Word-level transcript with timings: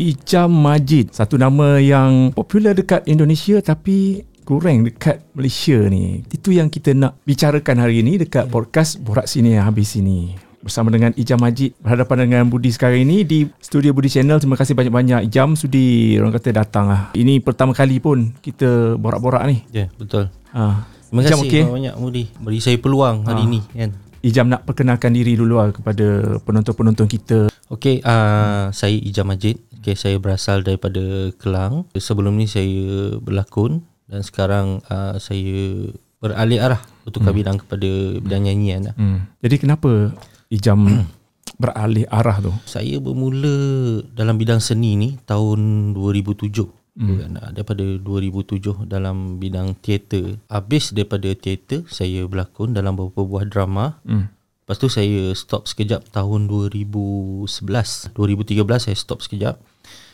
Ijam 0.00 0.48
Majid 0.48 1.12
Satu 1.12 1.36
nama 1.36 1.76
yang 1.76 2.32
popular 2.32 2.72
dekat 2.72 3.04
Indonesia 3.04 3.60
Tapi 3.60 4.24
kurang 4.48 4.88
dekat 4.88 5.20
Malaysia 5.36 5.76
ni. 5.92 6.24
Itu 6.32 6.56
yang 6.56 6.72
kita 6.72 6.96
nak 6.96 7.20
bicarakan 7.28 7.84
hari 7.84 8.00
ini 8.00 8.16
Dekat 8.16 8.48
podcast 8.48 8.96
Borak 8.96 9.28
Sini 9.28 9.60
yang 9.60 9.68
Habis 9.68 9.92
Sini 9.92 10.51
Bersama 10.62 10.88
dengan 10.88 11.10
Ijam 11.12 11.36
Majid 11.36 11.74
Berhadapan 11.78 12.24
dengan 12.24 12.46
Budi 12.46 12.70
sekarang 12.70 13.02
ini 13.02 13.22
Di 13.22 13.50
Studio 13.58 13.90
Budi 13.90 14.06
Channel 14.06 14.38
Terima 14.38 14.54
kasih 14.54 14.72
banyak-banyak 14.72 15.26
Ijam 15.26 15.52
sudi 15.52 16.14
Orang 16.16 16.30
kata 16.30 16.54
datang 16.54 16.86
lah 16.86 17.02
Ini 17.12 17.42
pertama 17.42 17.74
kali 17.74 17.98
pun 17.98 18.30
Kita 18.38 18.94
borak-borak 18.94 19.42
ni 19.44 19.66
Ya, 19.68 19.84
yeah, 19.84 19.88
betul. 19.92 20.30
ha. 20.50 20.86
Terima 21.10 21.20
Ijam 21.20 21.38
kasih 21.38 21.50
okey? 21.50 21.62
banyak 21.66 21.94
Mudi 21.98 22.24
beri 22.38 22.58
saya 22.58 22.78
peluang 22.78 23.26
hari 23.26 23.42
Ah. 23.42 23.46
ini 23.46 23.60
kan. 23.68 23.90
Ijam 24.22 24.46
nak 24.46 24.62
perkenalkan 24.62 25.10
diri 25.10 25.34
dulu 25.34 25.58
lah 25.58 25.68
Kepada 25.70 26.06
penonton-penonton 26.40 27.04
kita 27.06 27.50
Okey, 27.66 28.04
uh, 28.04 28.68
saya 28.68 28.92
Ijam 28.92 29.24
Majid. 29.24 29.56
Okey, 29.80 29.96
saya 29.96 30.20
berasal 30.20 30.60
daripada 30.60 31.00
Kelang. 31.34 31.88
Sebelum 31.90 32.36
ni 32.36 32.44
saya 32.44 32.68
berlakon 33.16 33.80
dan 34.04 34.20
sekarang 34.20 34.84
uh, 34.86 35.16
saya 35.16 35.88
beralih 36.20 36.60
arah 36.60 36.76
bertukar 37.02 37.32
hmm. 37.32 37.38
bidang 37.40 37.56
kepada 37.58 37.88
bidang 38.20 38.42
nyanyian 38.44 38.80
lah. 38.86 38.94
hmm. 38.94 39.40
Jadi 39.40 39.56
kenapa 39.56 40.12
Ijam 40.52 41.08
beralih 41.62 42.04
arah 42.12 42.44
tu 42.44 42.52
Saya 42.68 43.00
bermula 43.00 44.04
dalam 44.12 44.36
bidang 44.36 44.60
seni 44.60 45.00
ni 45.00 45.16
tahun 45.24 45.92
2007. 45.96 46.68
Hmm. 46.92 47.16
Kan, 47.16 47.32
ah, 47.40 47.50
daripada 47.56 47.80
2007 47.80 48.84
dalam 48.84 49.40
bidang 49.40 49.72
teater. 49.80 50.36
Habis 50.52 50.92
daripada 50.92 51.32
teater, 51.32 51.88
saya 51.88 52.28
berlakon 52.28 52.76
dalam 52.76 53.00
beberapa 53.00 53.24
buah 53.24 53.48
drama. 53.48 53.96
hmm. 54.04 54.42
Lepas 54.62 54.78
tu 54.78 54.86
saya 54.86 55.34
stop 55.34 55.66
sekejap 55.66 56.14
tahun 56.14 56.46
2011. 56.46 58.14
2013 58.14 58.62
saya 58.78 58.96
stop 58.96 59.18
sekejap. 59.18 59.58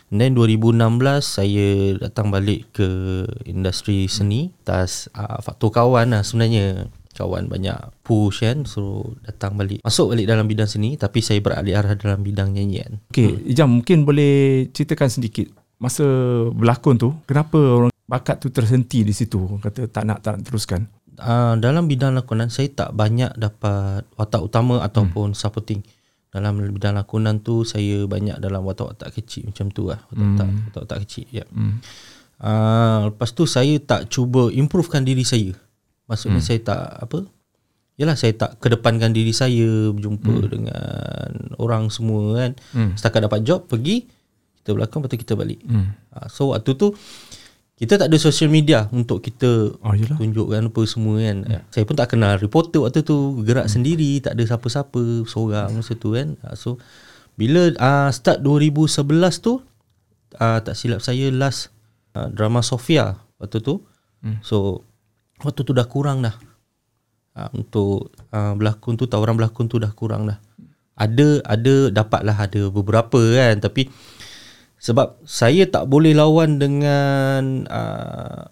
And 0.09 0.25
then 0.25 0.33
2016 0.33 1.21
saya 1.21 1.69
datang 2.01 2.33
balik 2.33 2.65
ke 2.73 2.89
industri 3.45 4.09
seni 4.09 4.57
atas 4.65 5.13
uh, 5.13 5.37
faktor 5.45 5.69
kawan 5.69 6.17
lah 6.17 6.25
sebenarnya. 6.25 6.89
Kawan 7.19 7.51
banyak 7.51 7.75
push 8.07 8.47
kan 8.47 8.63
so 8.63 9.11
datang 9.27 9.59
balik. 9.59 9.83
Masuk 9.83 10.15
balik 10.15 10.31
dalam 10.31 10.47
bidang 10.47 10.71
seni 10.71 10.95
tapi 10.95 11.19
saya 11.19 11.43
beralih 11.43 11.75
arah 11.75 11.99
dalam 11.99 12.23
bidang 12.23 12.55
nyanyian. 12.55 13.03
Okey, 13.11 13.51
Ijam 13.51 13.83
mungkin 13.83 14.07
boleh 14.07 14.71
ceritakan 14.71 15.11
sedikit 15.11 15.51
masa 15.79 16.05
berlakon 16.51 16.99
tu, 16.99 17.15
kenapa 17.25 17.57
orang 17.57 17.95
bakat 18.05 18.43
tu 18.43 18.51
tersenti 18.51 19.07
di 19.07 19.15
situ? 19.15 19.39
Orang 19.39 19.63
kata 19.63 19.87
tak 19.89 20.05
nak 20.05 20.19
tak 20.21 20.39
nak 20.39 20.43
teruskan. 20.45 20.83
Uh, 21.19 21.59
dalam 21.59 21.91
bidang 21.91 22.15
lakonan 22.15 22.47
saya 22.47 22.71
tak 22.71 22.95
banyak 22.95 23.35
dapat 23.35 24.07
watak 24.15 24.43
utama 24.43 24.83
ataupun 24.83 25.35
hmm. 25.35 25.39
supporting. 25.39 25.83
Dalam 26.29 26.61
bidang 26.61 26.95
lakonan 26.95 27.41
tu 27.43 27.65
saya 27.65 28.05
banyak 28.05 28.39
dalam 28.39 28.63
watak-watak 28.63 29.17
kecil 29.19 29.51
macam 29.51 29.67
tu 29.75 29.91
lah. 29.91 29.99
Watak-watak, 30.13 30.47
hmm. 30.47 30.63
watak-watak 30.71 30.99
kecil. 31.07 31.27
Ya. 31.31 31.45
Hmm. 31.51 31.83
Uh, 32.39 33.11
lepas 33.11 33.35
tu 33.35 33.51
saya 33.51 33.75
tak 33.83 34.07
cuba 34.11 34.51
improvekan 34.55 35.03
diri 35.03 35.27
saya. 35.27 35.55
Maksudnya 36.09 36.41
hmm. 36.41 36.49
saya 36.49 36.61
tak 36.65 36.85
apa? 37.05 37.19
Yalah 37.99 38.17
saya 38.17 38.33
tak 38.35 38.59
kedepankan 38.63 39.13
diri 39.13 39.35
saya 39.37 39.93
berjumpa 39.93 40.35
hmm. 40.35 40.51
dengan 40.51 41.31
orang 41.61 41.93
semua 41.93 42.41
kan. 42.41 42.51
Hmm. 42.73 42.93
Setakat 42.97 43.29
dapat 43.29 43.41
job 43.45 43.69
pergi 43.69 44.19
kita 44.69 44.77
berlakon 44.77 45.01
lepas 45.01 45.11
tu 45.17 45.21
kita 45.25 45.33
balik. 45.33 45.61
Hmm. 45.65 45.97
Uh, 46.13 46.29
so 46.29 46.53
waktu 46.53 46.77
tu 46.77 46.93
kita 47.81 47.97
tak 47.97 48.13
ada 48.13 48.19
social 48.21 48.53
media 48.53 48.85
untuk 48.93 49.25
kita 49.25 49.73
Oh, 49.81 49.95
yelah. 49.97 50.21
tunjukkan 50.21 50.69
apa 50.69 50.83
semua 50.85 51.25
kan. 51.25 51.37
Hmm. 51.49 51.63
Saya 51.73 51.89
pun 51.89 51.97
tak 51.97 52.13
kenal 52.13 52.37
reporter 52.37 52.85
waktu 52.85 53.01
tu, 53.01 53.41
gerak 53.49 53.65
hmm. 53.65 53.73
sendiri, 53.73 54.21
tak 54.21 54.37
ada 54.37 54.45
siapa-siapa, 54.45 55.25
seorang 55.25 55.73
masa 55.73 55.97
tu 55.97 56.13
kan. 56.13 56.37
Uh, 56.45 56.53
so 56.53 56.77
bila 57.41 57.73
uh, 57.81 58.13
start 58.13 58.45
2011 58.45 59.41
tu 59.41 59.65
uh, 60.37 60.59
tak 60.61 60.75
silap 60.77 61.01
saya 61.01 61.33
last 61.33 61.73
uh, 62.13 62.29
drama 62.29 62.61
Sofia 62.61 63.17
waktu 63.41 63.65
tu. 63.65 63.81
Hmm. 64.21 64.37
So 64.45 64.85
waktu 65.43 65.61
tu 65.63 65.73
dah 65.75 65.87
kurang 65.87 66.25
dah. 66.25 66.37
Uh, 67.39 67.51
untuk 67.55 68.11
uh, 68.35 68.55
berlakon 68.59 68.99
tu 68.99 69.07
tawaran 69.07 69.39
berlakon 69.39 69.71
tu 69.71 69.79
dah 69.79 69.93
kurang 69.95 70.27
dah. 70.27 70.39
Ada 70.99 71.47
ada 71.47 71.75
dapatlah 71.95 72.35
ada 72.35 72.63
beberapa 72.75 73.23
kan 73.39 73.63
tapi 73.63 73.87
sebab 74.79 75.19
saya 75.27 75.67
tak 75.67 75.87
boleh 75.87 76.15
lawan 76.15 76.59
dengan 76.59 77.67
uh, 77.71 78.51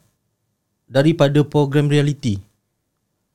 daripada 0.86 1.42
program 1.42 1.90
reality. 1.90 2.38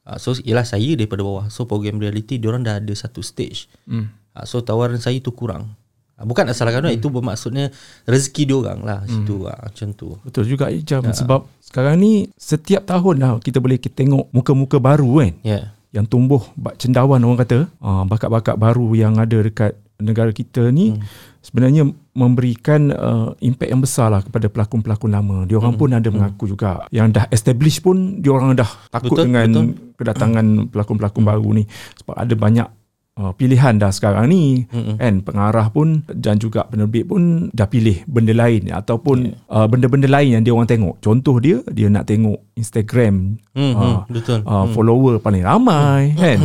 Uh, 0.07 0.15
so 0.15 0.35
ialah 0.43 0.63
saya 0.63 0.95
daripada 0.95 1.23
bawah. 1.23 1.51
So 1.51 1.67
program 1.67 1.99
reality 1.99 2.39
diorang 2.39 2.63
dah 2.63 2.79
ada 2.79 2.93
satu 2.95 3.19
stage. 3.19 3.67
Hmm. 3.87 4.11
Uh, 4.31 4.47
so 4.47 4.63
tawaran 4.63 4.99
saya 4.99 5.19
tu 5.19 5.35
kurang. 5.35 5.75
Uh, 6.21 6.25
bukan 6.29 6.45
asalkan 6.53 6.85
hmm. 6.85 7.01
itu 7.01 7.09
bermaksudnya 7.09 7.73
rezeki 8.05 8.53
diorang 8.53 8.85
lah 8.85 9.01
situ 9.09 9.49
uh, 9.49 9.57
macam 9.57 9.87
tu. 9.97 10.13
Betul 10.21 10.45
juga 10.45 10.69
Ijam 10.69 11.01
ya. 11.01 11.17
sebab 11.17 11.49
sekarang 11.57 11.97
ni 11.97 12.29
setiap 12.37 12.85
tahun 12.85 13.17
lah 13.17 13.31
kita 13.41 13.57
boleh 13.57 13.81
kita 13.81 14.05
tengok 14.05 14.29
muka-muka 14.29 14.77
baru 14.77 15.25
kan 15.25 15.33
Ya. 15.41 15.51
Yeah. 15.51 15.65
yang 15.91 16.05
tumbuh 16.07 16.39
bak 16.55 16.79
cendawan 16.79 17.19
orang 17.19 17.41
kata 17.43 17.67
uh, 17.81 18.03
bakat-bakat 18.05 18.55
baru 18.55 18.93
yang 18.93 19.17
ada 19.17 19.41
dekat 19.41 19.75
negara 20.01 20.33
kita 20.33 20.73
ni 20.73 20.95
hmm. 20.95 21.01
sebenarnya 21.45 21.83
memberikan 22.11 22.91
uh, 22.91 23.29
impact 23.39 23.69
yang 23.71 23.81
besar 23.81 24.07
lah 24.11 24.21
kepada 24.25 24.51
pelakon-pelakon 24.51 25.11
lama. 25.13 25.37
Dia 25.47 25.61
orang 25.61 25.77
hmm. 25.77 25.81
pun 25.81 25.89
ada 25.95 26.09
hmm. 26.09 26.15
mengaku 26.17 26.43
juga 26.49 26.89
yang 26.91 27.13
dah 27.13 27.29
establish 27.31 27.79
pun 27.79 28.19
dia 28.19 28.33
orang 28.35 28.57
dah 28.57 28.67
takut 28.91 29.15
Betul, 29.15 29.25
dengan 29.31 29.47
betul. 29.47 29.65
kedatangan 29.95 30.45
pelakon-pelakon 30.73 31.23
baru 31.23 31.47
ni 31.61 31.63
sebab 32.01 32.15
ada 32.17 32.33
banyak 32.35 32.67
uh, 33.15 33.31
pilihan 33.31 33.75
dah 33.75 33.89
sekarang 33.89 34.27
ni 34.27 34.65
Mm-mm. 34.67 34.95
kan 34.95 35.19
pengarah 35.19 35.67
pun 35.67 36.03
dan 36.07 36.35
juga 36.35 36.63
penerbit 36.63 37.03
pun 37.03 37.51
dah 37.51 37.65
pilih 37.65 38.03
benda 38.05 38.31
lain 38.31 38.69
ataupun 38.69 39.17
yeah. 39.29 39.37
uh, 39.49 39.65
benda-benda 39.65 40.07
lain 40.07 40.35
yang 40.35 40.43
dia 40.43 40.51
orang 40.51 40.67
tengok. 40.67 40.99
Contoh 40.99 41.37
dia 41.37 41.59
dia 41.67 41.87
nak 41.87 42.05
tengok 42.05 42.39
Instagram 42.53 43.41
Hmm, 43.51 43.73
Ah, 43.73 43.83
hmm, 43.83 43.97
betul. 44.09 44.39
uh, 44.43 44.65
follower 44.69 45.19
paling 45.19 45.43
ramai 45.43 46.15
kan. 46.15 46.39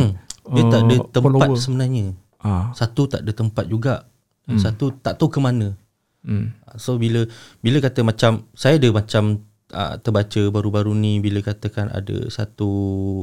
Dia 0.47 0.63
tak 0.65 0.81
ada 0.81 0.95
Uh, 0.95 1.07
tempat 1.07 1.23
follower. 1.27 1.55
sebenarnya. 1.55 2.05
Ah, 2.39 2.71
Satu 2.71 3.05
tak 3.05 3.21
ada 3.21 3.31
tempat 3.31 3.65
juga. 3.65 4.07
Hmm. 4.47 4.55
Satu 4.55 4.95
tak 4.95 5.15
tahu 5.15 5.27
ke 5.27 5.39
mana. 5.39 5.75
hmm. 6.23 6.55
So 6.75 6.95
bila 6.95 7.27
bila 7.59 7.79
kata 7.79 7.99
macam 8.01 8.47
saya 8.53 8.77
ada 8.77 8.87
macam 8.89 9.43
uh, 9.71 9.95
terbaca 9.97 10.41
baru-baru 10.47 10.93
ni 10.93 11.19
bila 11.19 11.41
katakan 11.41 11.89
ada 11.89 12.27
satu 12.27 12.69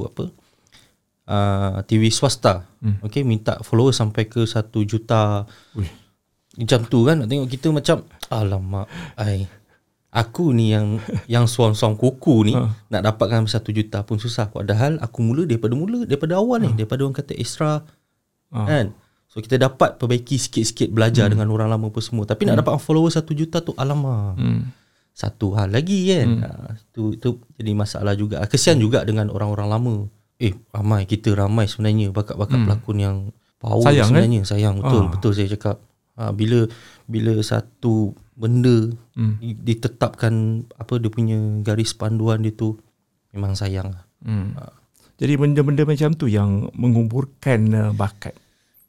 apa 0.04 0.28
uh, 1.26 1.80
TV 1.84 2.08
swasta. 2.08 2.68
Hmm. 2.80 3.00
okay 3.00 3.24
minta 3.24 3.60
follower 3.60 3.92
sampai 3.92 4.26
ke 4.26 4.44
1 4.44 4.60
juta. 4.84 5.48
Ui. 5.74 5.88
macam 6.54 6.80
tu 6.86 7.02
kan 7.02 7.18
nak 7.18 7.26
tengok 7.26 7.50
kita 7.50 7.66
macam 7.74 8.06
alamak 8.30 8.86
ai 9.18 9.42
aku 10.14 10.54
ni 10.54 10.70
yang 10.70 11.02
yang 11.34 11.50
suang-suang 11.50 11.98
kuku 11.98 12.46
ni 12.46 12.54
Ha. 12.54 12.70
nak 12.94 13.02
dapatkan 13.02 13.50
1 13.50 13.58
juta 13.68 14.06
pun 14.06 14.22
susah. 14.22 14.46
Padahal 14.48 15.02
aku 15.02 15.18
mula 15.20 15.42
daripada 15.44 15.74
mula 15.74 16.06
daripada 16.06 16.38
awal 16.38 16.62
ni 16.62 16.70
daripada 16.72 17.02
orang 17.02 17.16
kata 17.16 17.34
extra 17.34 17.82
Ha. 18.54 18.60
kan? 18.64 18.86
So 19.26 19.42
kita 19.42 19.58
dapat 19.58 19.98
perbaiki 19.98 20.38
sikit-sikit 20.38 20.94
belajar 20.94 21.26
dengan 21.26 21.50
orang 21.50 21.66
lama 21.66 21.90
apa 21.90 21.98
semua. 21.98 22.22
Tapi 22.22 22.46
nak 22.46 22.62
dapat 22.62 22.78
follower 22.78 23.10
1 23.10 23.26
juta 23.34 23.58
tu 23.58 23.74
alamak. 23.74 24.38
Hmm. 24.38 24.70
satu 25.10 25.54
hal 25.54 25.70
lagi 25.70 26.10
kan? 26.10 26.28
Hmm. 26.28 26.42
ha, 26.42 26.50
itu 26.74 27.14
itu 27.14 27.28
jadi 27.54 27.72
masalah 27.74 28.14
juga. 28.14 28.42
Kesian 28.46 28.78
juga 28.78 29.02
dengan 29.02 29.26
orang-orang 29.30 29.66
lama 29.66 29.94
eh 30.38 30.52
ramai 30.74 31.06
kita 31.06 31.32
ramai 31.32 31.70
sebenarnya 31.70 32.10
bakat-bakat 32.10 32.58
hmm. 32.58 32.66
pelakon 32.66 32.98
yang 32.98 33.16
power 33.62 33.86
Sayang, 33.86 34.08
sebenarnya 34.10 34.40
eh? 34.42 34.46
sayang 34.46 34.74
betul 34.82 35.02
Ah. 35.06 35.10
betul 35.14 35.32
saya 35.32 35.48
cakap 35.48 35.76
ha, 36.18 36.30
bila 36.34 36.66
bila 37.06 37.32
satu 37.40 38.12
benda 38.34 38.90
Hmm. 39.14 39.38
hmm. 39.38 39.62
ditetapkan 39.62 40.34
apa 40.74 40.98
dia 40.98 41.06
punya 41.06 41.38
garis 41.62 41.94
panduan 41.94 42.42
dia 42.42 42.50
tu 42.50 42.74
memang 43.30 43.54
sayang 43.54 43.94
lah. 43.94 44.02
Hmm. 44.26 44.58
Jadi 45.14 45.38
benda-benda 45.38 45.86
macam 45.86 46.10
tu 46.18 46.26
yang 46.26 46.66
menguburkan 46.74 47.60
uh, 47.70 47.92
bakat 47.94 48.34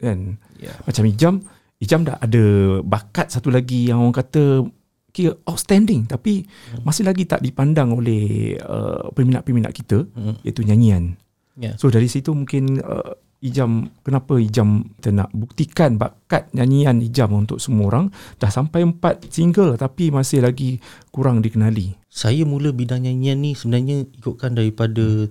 kan. 0.01 0.41
Ya. 0.57 0.73
Macam 0.81 1.05
Ijam, 1.05 1.33
Ijam 1.77 2.01
dah 2.01 2.17
ada 2.17 2.43
bakat 2.81 3.29
satu 3.29 3.53
lagi 3.53 3.85
yang 3.85 4.01
orang 4.01 4.17
kata 4.17 4.65
kira 5.13 5.37
outstanding 5.45 6.09
tapi 6.09 6.43
masih 6.81 7.05
lagi 7.05 7.23
tak 7.23 7.39
dipandang 7.39 7.93
oleh 7.93 8.57
uh, 8.59 9.13
peminat-peminat 9.13 9.69
kita 9.71 10.09
Hmm. 10.09 10.41
iaitu 10.41 10.65
nyanyian. 10.65 11.13
Ya. 11.55 11.79
So 11.79 11.87
dari 11.87 12.11
situ 12.11 12.35
mungkin 12.35 12.83
uh, 12.83 13.15
Ijam 13.45 13.91
kenapa 14.01 14.41
Ijam 14.41 14.89
kita 14.97 15.11
nak 15.13 15.29
buktikan 15.35 16.01
bakat 16.01 16.49
nyanyian 16.55 17.03
Ijam 17.03 17.31
untuk 17.35 17.61
semua 17.61 17.93
orang 17.93 18.05
dah 18.41 18.49
sampai 18.49 18.81
empat 18.81 19.29
single 19.29 19.77
tapi 19.77 20.09
masih 20.09 20.41
lagi 20.43 20.81
kurang 21.13 21.45
dikenali. 21.45 21.95
Saya 22.09 22.43
mula 22.47 22.73
bidang 22.73 23.05
nyanyian 23.05 23.39
ni 23.43 23.51
sebenarnya 23.53 24.07
ikutkan 24.17 24.55
daripada 24.57 25.29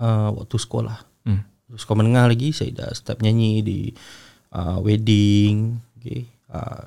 uh, 0.00 0.30
waktu 0.34 0.56
sekolah. 0.56 0.98
Hmm. 1.26 1.42
Sekolah 1.74 1.98
menengah 2.02 2.32
lagi 2.32 2.50
saya 2.50 2.70
dah 2.74 2.90
start 2.96 3.22
nyanyi 3.22 3.62
di 3.62 3.78
uh, 4.56 4.78
wedding, 4.82 5.78
okay, 5.98 6.26
uh, 6.50 6.86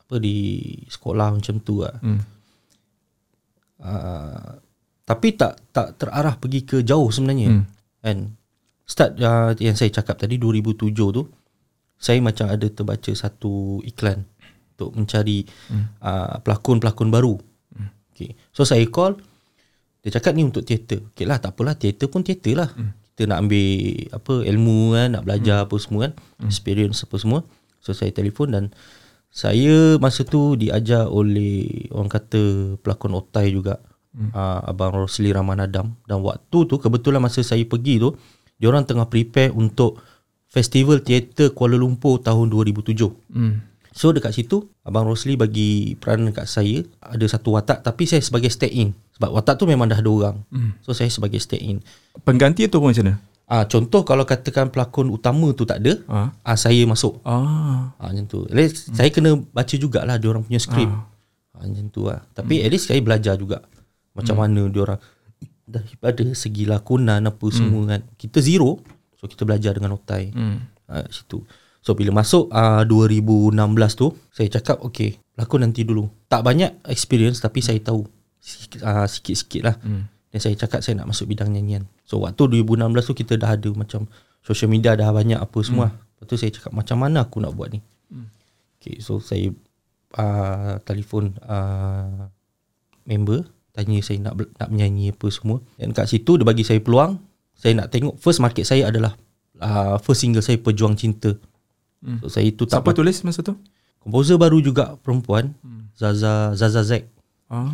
apa 0.00 0.14
di 0.18 0.74
sekolah 0.88 1.34
macam 1.34 1.54
tu 1.62 1.82
lah. 1.84 1.98
Hmm. 2.00 2.20
Uh, 3.80 4.50
tapi 5.04 5.34
tak 5.34 5.60
tak 5.74 5.98
terarah 5.98 6.38
pergi 6.38 6.60
ke 6.62 6.76
jauh 6.86 7.10
sebenarnya. 7.10 7.58
Hmm. 7.58 7.64
Kan? 8.00 8.36
Start 8.88 9.20
uh, 9.22 9.54
yang 9.62 9.78
saya 9.78 9.92
cakap 9.94 10.18
tadi 10.18 10.36
2007 10.40 10.90
tu 10.92 11.22
saya 12.00 12.18
macam 12.24 12.48
ada 12.48 12.66
terbaca 12.66 13.12
satu 13.12 13.84
iklan 13.84 14.24
untuk 14.74 14.96
mencari 14.96 15.44
hmm. 15.44 16.00
uh, 16.00 16.40
pelakon-pelakon 16.40 17.12
baru. 17.12 17.36
Hmm. 17.76 17.92
Okay. 18.16 18.32
So 18.56 18.64
saya 18.64 18.82
call 18.88 19.20
dia 20.00 20.16
cakap 20.16 20.32
ni 20.32 20.48
untuk 20.48 20.64
teater. 20.64 21.12
Okay 21.12 21.28
lah 21.28 21.36
tak 21.36 21.52
apalah 21.52 21.76
teater 21.76 22.08
pun 22.08 22.24
teater 22.24 22.56
lah. 22.56 22.72
Hmm. 22.72 22.96
Kita 23.12 23.28
nak 23.28 23.44
ambil 23.44 23.68
apa 24.16 24.34
ilmu 24.48 24.78
kan, 24.96 25.08
nak 25.12 25.22
belajar 25.28 25.56
hmm. 25.60 25.64
apa 25.68 25.76
semua 25.76 26.00
kan, 26.08 26.12
hmm. 26.16 26.48
experience 26.48 27.04
apa 27.04 27.16
semua. 27.20 27.40
So 27.84 27.92
saya 27.92 28.08
telefon 28.16 28.56
dan 28.56 28.64
saya 29.28 30.00
masa 30.00 30.24
tu 30.24 30.56
diajar 30.56 31.06
oleh 31.06 31.86
orang 31.92 32.08
kata 32.08 32.74
pelakon 32.80 33.12
otai 33.12 33.52
juga. 33.52 33.76
Hmm. 34.10 34.34
Uh, 34.34 34.60
Abang 34.66 34.90
Rosli 34.90 35.30
Rahman 35.30 35.62
Adam 35.62 35.94
dan 36.10 36.18
waktu 36.26 36.66
tu 36.66 36.74
kebetulan 36.82 37.22
masa 37.22 37.46
saya 37.46 37.62
pergi 37.62 38.02
tu 38.02 38.10
dia 38.58 38.66
orang 38.66 38.82
tengah 38.82 39.06
prepare 39.06 39.54
untuk 39.54 40.02
Festival 40.50 41.06
Teater 41.06 41.54
Kuala 41.54 41.78
Lumpur 41.78 42.18
tahun 42.18 42.50
2007. 42.50 43.06
Hmm. 43.30 43.62
So 43.94 44.10
dekat 44.10 44.34
situ 44.34 44.66
Abang 44.82 45.06
Rosli 45.06 45.38
bagi 45.38 45.94
peranan 45.94 46.34
dekat 46.34 46.50
saya 46.50 46.82
ada 46.98 47.22
satu 47.30 47.54
watak 47.54 47.86
tapi 47.86 48.02
saya 48.10 48.18
sebagai 48.18 48.50
stay 48.50 48.70
in 48.82 48.90
sebab 49.14 49.30
watak 49.30 49.62
tu 49.62 49.70
memang 49.70 49.86
dah 49.86 50.02
ada 50.02 50.10
orang. 50.10 50.36
Hmm. 50.50 50.74
So 50.82 50.90
saya 50.90 51.06
sebagai 51.06 51.38
stay 51.38 51.62
in. 51.62 51.78
Pengganti 52.26 52.66
tu 52.66 52.82
pun 52.82 52.90
macam 52.90 53.06
mana? 53.06 53.14
Ah 53.50 53.66
contoh 53.66 54.06
kalau 54.06 54.22
katakan 54.26 54.70
pelakon 54.70 55.10
utama 55.10 55.50
tu 55.54 55.66
tak 55.66 55.82
ada, 55.82 55.98
Ah. 56.06 56.30
ah 56.46 56.58
saya 56.58 56.82
masuk. 56.86 57.18
Ah. 57.22 57.94
Ah 57.98 58.10
macam 58.10 58.26
tu. 58.26 58.46
At 58.46 58.54
least 58.58 58.90
hmm. 58.90 58.94
saya 58.98 59.10
kena 59.14 59.38
baca 59.38 59.74
jugalah 59.74 60.18
dia 60.18 60.34
orang 60.34 60.42
punya 60.42 60.58
skrip. 60.58 60.86
Ah. 60.90 61.06
macam 61.54 61.86
tu 61.94 62.10
lah. 62.10 62.26
Tapi 62.34 62.58
hmm. 62.58 62.64
at 62.66 62.70
least 62.74 62.86
saya 62.90 62.98
belajar 63.02 63.34
juga 63.38 63.62
macam 64.14 64.34
hmm. 64.36 64.42
mana 64.42 64.62
dia 64.70 64.80
orang 64.82 65.00
daripada 65.70 66.24
segi 66.34 66.66
lakonan 66.66 67.22
apa 67.30 67.46
hmm. 67.46 67.54
semua 67.54 67.82
kan. 67.94 68.00
Kita 68.18 68.38
zero. 68.42 68.82
So 69.14 69.30
kita 69.30 69.46
belajar 69.46 69.76
dengan 69.76 69.94
otai. 69.94 70.34
Hmm. 70.34 70.66
uh, 70.90 71.06
situ. 71.12 71.44
So 71.80 71.96
bila 71.96 72.12
masuk 72.12 72.52
uh, 72.52 72.84
2016 72.84 73.56
tu 73.96 74.12
saya 74.34 74.48
cakap 74.52 74.84
okay 74.84 75.16
lakon 75.40 75.64
nanti 75.64 75.86
dulu. 75.86 76.04
Tak 76.28 76.44
banyak 76.44 76.84
experience 76.90 77.40
tapi 77.40 77.64
saya 77.64 77.80
tahu 77.80 78.04
sikit, 78.36 78.84
uh, 78.84 79.08
sikit-sikit 79.08 79.62
lah. 79.64 79.76
Hmm. 79.80 80.04
Dan 80.30 80.38
saya 80.38 80.54
cakap 80.54 80.84
saya 80.84 81.00
nak 81.00 81.10
masuk 81.10 81.26
bidang 81.30 81.50
nyanyian. 81.50 81.88
So 82.04 82.22
waktu 82.22 82.62
2016 82.62 83.08
tu 83.08 83.14
kita 83.16 83.34
dah 83.40 83.56
ada 83.56 83.70
macam 83.72 84.06
social 84.44 84.68
media 84.68 84.92
dah 84.94 85.08
banyak 85.10 85.40
apa 85.40 85.58
semua. 85.64 85.90
Hmm. 85.90 85.98
Lepas 86.20 86.24
tu 86.28 86.36
saya 86.36 86.50
cakap 86.52 86.72
macam 86.76 86.96
mana 87.00 87.24
aku 87.24 87.40
nak 87.40 87.56
buat 87.56 87.72
ni. 87.72 87.80
Hmm. 88.12 88.28
Okay 88.76 89.00
so 89.00 89.18
saya 89.22 89.48
uh, 90.20 90.76
telefon 90.84 91.32
uh, 91.48 92.28
member 93.08 93.48
tanya 93.70 93.98
saya 94.00 94.18
nak 94.20 94.34
nak 94.56 94.68
menyanyi 94.68 95.10
apa 95.10 95.26
semua. 95.28 95.58
Dan 95.76 95.90
kat 95.90 96.06
situ 96.06 96.36
dia 96.36 96.44
bagi 96.44 96.62
saya 96.62 96.78
peluang 96.78 97.18
saya 97.54 97.76
nak 97.76 97.92
tengok 97.92 98.16
first 98.16 98.40
market 98.40 98.64
saya 98.64 98.88
adalah 98.88 99.12
uh, 99.58 100.00
first 100.00 100.24
single 100.24 100.40
saya 100.40 100.56
Pejuang 100.56 100.96
Cinta. 100.96 101.36
Hmm. 102.00 102.16
So 102.20 102.32
saya 102.32 102.48
itu 102.48 102.64
tak 102.64 102.80
Siapa 102.80 102.90
tulis 102.92 103.20
masa 103.20 103.44
tu? 103.44 103.52
Komposer 104.00 104.40
baru 104.40 104.58
juga 104.58 104.96
perempuan 104.98 105.52
hmm. 105.60 105.92
Zaza 105.92 106.56
Zaza 106.56 106.80
Zack 106.80 107.04
Ah. 107.50 107.66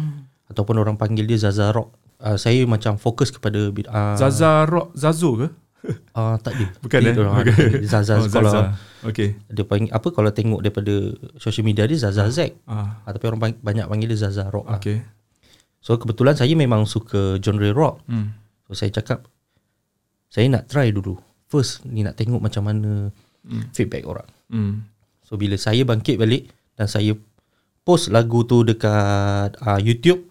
ataupun 0.49 0.81
orang 0.81 0.97
panggil 0.97 1.23
dia 1.23 1.37
Zaza 1.37 1.69
Rock. 1.69 1.93
Uh, 2.17 2.35
saya 2.35 2.65
macam 2.65 2.97
fokus 2.97 3.29
kepada 3.29 3.69
uh, 3.69 4.17
Zaza 4.17 4.65
Rock 4.65 4.97
Zazo 4.97 5.37
ke? 5.37 5.49
uh, 6.17 6.35
tak 6.45 6.57
dia. 6.57 6.69
Bukan 6.81 6.99
dia, 6.99 7.13
eh? 7.13 7.21
orang 7.21 7.35
Bukan. 7.45 7.53
ada 7.55 7.85
Zaza 7.85 8.13
Oh, 8.17 8.27
kalau 8.27 8.51
Zaza. 8.51 8.73
Okay. 9.05 9.37
dia 9.47 9.63
panggil 9.63 9.93
apa 9.93 10.09
kalau 10.11 10.33
tengok 10.33 10.65
daripada 10.65 11.13
social 11.37 11.63
media 11.63 11.85
dia 11.85 12.01
Zaza 12.01 12.27
Zack. 12.27 12.57
Ah. 12.67 13.05
Uh, 13.05 13.13
tapi 13.13 13.25
orang 13.29 13.41
banyak 13.55 13.87
panggil 13.87 14.09
dia 14.11 14.19
Zaza 14.19 14.49
Rock. 14.49 14.67
lah. 14.67 14.81
So 15.87 15.95
kebetulan 15.95 16.35
saya 16.35 16.59
memang 16.59 16.83
suka 16.83 17.39
genre 17.39 17.71
rock. 17.71 18.03
Hmm. 18.11 18.35
So 18.67 18.75
saya 18.75 18.91
cakap 18.91 19.31
saya 20.27 20.51
nak 20.51 20.67
try 20.67 20.91
dulu. 20.91 21.15
First 21.47 21.87
ni 21.87 22.03
nak 22.03 22.19
tengok 22.19 22.43
macam 22.43 22.67
mana 22.67 23.15
hmm. 23.47 23.71
feedback 23.71 24.03
orang. 24.03 24.27
Hmm. 24.51 24.83
So 25.23 25.39
bila 25.39 25.55
saya 25.55 25.87
bangkit 25.87 26.19
balik 26.19 26.51
dan 26.75 26.91
saya 26.91 27.15
post 27.87 28.11
lagu 28.11 28.43
tu 28.43 28.67
dekat 28.67 29.55
uh, 29.63 29.79
YouTube, 29.79 30.27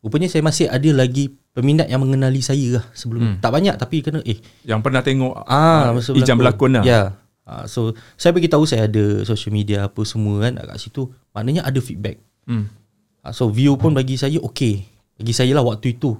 rupanya 0.00 0.32
saya 0.32 0.40
masih 0.40 0.72
ada 0.72 0.88
lagi 0.96 1.36
peminat 1.52 1.92
yang 1.92 2.00
mengenali 2.00 2.40
saya 2.40 2.80
lah 2.80 2.84
sebelum 2.96 3.36
hmm. 3.36 3.36
tak 3.44 3.52
banyak 3.52 3.76
tapi 3.76 4.00
kena 4.00 4.24
eh 4.24 4.40
Yang 4.64 4.80
pernah 4.88 5.04
tengok 5.04 5.36
ah 5.44 5.92
ah, 5.92 6.00
Ijam 6.16 6.40
berlakon 6.40 6.80
lah. 6.80 6.84
Ya. 6.88 6.88
Yeah. 6.88 7.06
Uh, 7.44 7.68
so 7.68 7.92
saya 8.16 8.32
bagi 8.32 8.48
tahu 8.48 8.64
saya 8.64 8.88
ada 8.88 9.20
social 9.28 9.52
media 9.52 9.84
apa 9.84 10.00
semua 10.08 10.48
kan 10.48 10.56
kat 10.64 10.80
situ. 10.80 11.12
Maknanya 11.36 11.68
ada 11.68 11.76
feedback. 11.84 12.16
Hmm. 12.48 12.72
Uh, 13.20 13.36
so 13.36 13.52
view 13.52 13.76
pun 13.76 13.92
bagi 13.92 14.16
saya 14.16 14.40
okey. 14.40 14.93
Bagi 15.18 15.32
saya 15.34 15.52
lah 15.54 15.64
waktu 15.64 15.98
itu. 15.98 16.18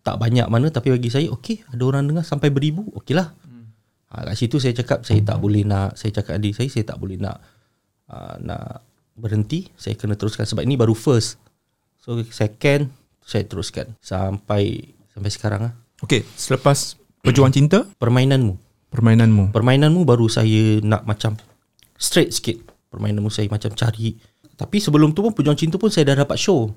Tak 0.00 0.16
banyak 0.16 0.48
mana 0.48 0.72
tapi 0.72 0.96
bagi 0.96 1.12
saya 1.12 1.28
okey, 1.28 1.68
ada 1.68 1.82
orang 1.84 2.08
dengar 2.08 2.24
sampai 2.24 2.48
beribu, 2.48 2.88
okeylah. 2.96 3.36
Hmm. 3.44 3.68
Uh, 4.08 4.22
kat 4.32 4.34
situ 4.40 4.56
saya 4.56 4.72
cakap 4.72 5.04
saya 5.04 5.20
tak 5.20 5.36
boleh 5.36 5.60
nak 5.60 5.92
saya 6.00 6.10
cakap 6.16 6.40
adik 6.40 6.56
saya 6.56 6.72
saya 6.72 6.88
tak 6.88 6.96
boleh 6.96 7.20
nak 7.20 7.36
uh, 8.08 8.40
nak 8.40 8.80
berhenti, 9.20 9.68
saya 9.76 9.92
kena 10.00 10.16
teruskan 10.16 10.48
sebab 10.48 10.64
ini 10.64 10.80
baru 10.80 10.96
first. 10.96 11.36
So 12.00 12.16
second 12.32 12.88
saya 13.20 13.44
teruskan 13.44 13.92
sampai 14.00 14.88
sampai 15.12 15.30
sekarang 15.30 15.60
lah. 15.68 15.74
Okay, 16.00 16.24
selepas 16.32 16.96
Perjuangan 17.20 17.52
Cinta, 17.52 17.78
Permainanmu. 18.02 18.56
permainanmu. 18.88 19.52
Permainanmu 19.52 20.00
baru 20.08 20.32
saya 20.32 20.80
nak 20.80 21.04
macam 21.04 21.36
straight 22.00 22.32
sikit. 22.32 22.56
Permainanmu 22.88 23.28
saya 23.28 23.46
macam 23.52 23.70
cari. 23.76 24.16
Tapi 24.56 24.76
sebelum 24.80 25.12
tu 25.12 25.20
pun 25.20 25.32
Pejuang 25.36 25.56
Cinta 25.60 25.76
pun 25.76 25.92
saya 25.92 26.08
dah 26.12 26.24
dapat 26.24 26.40
show. 26.40 26.72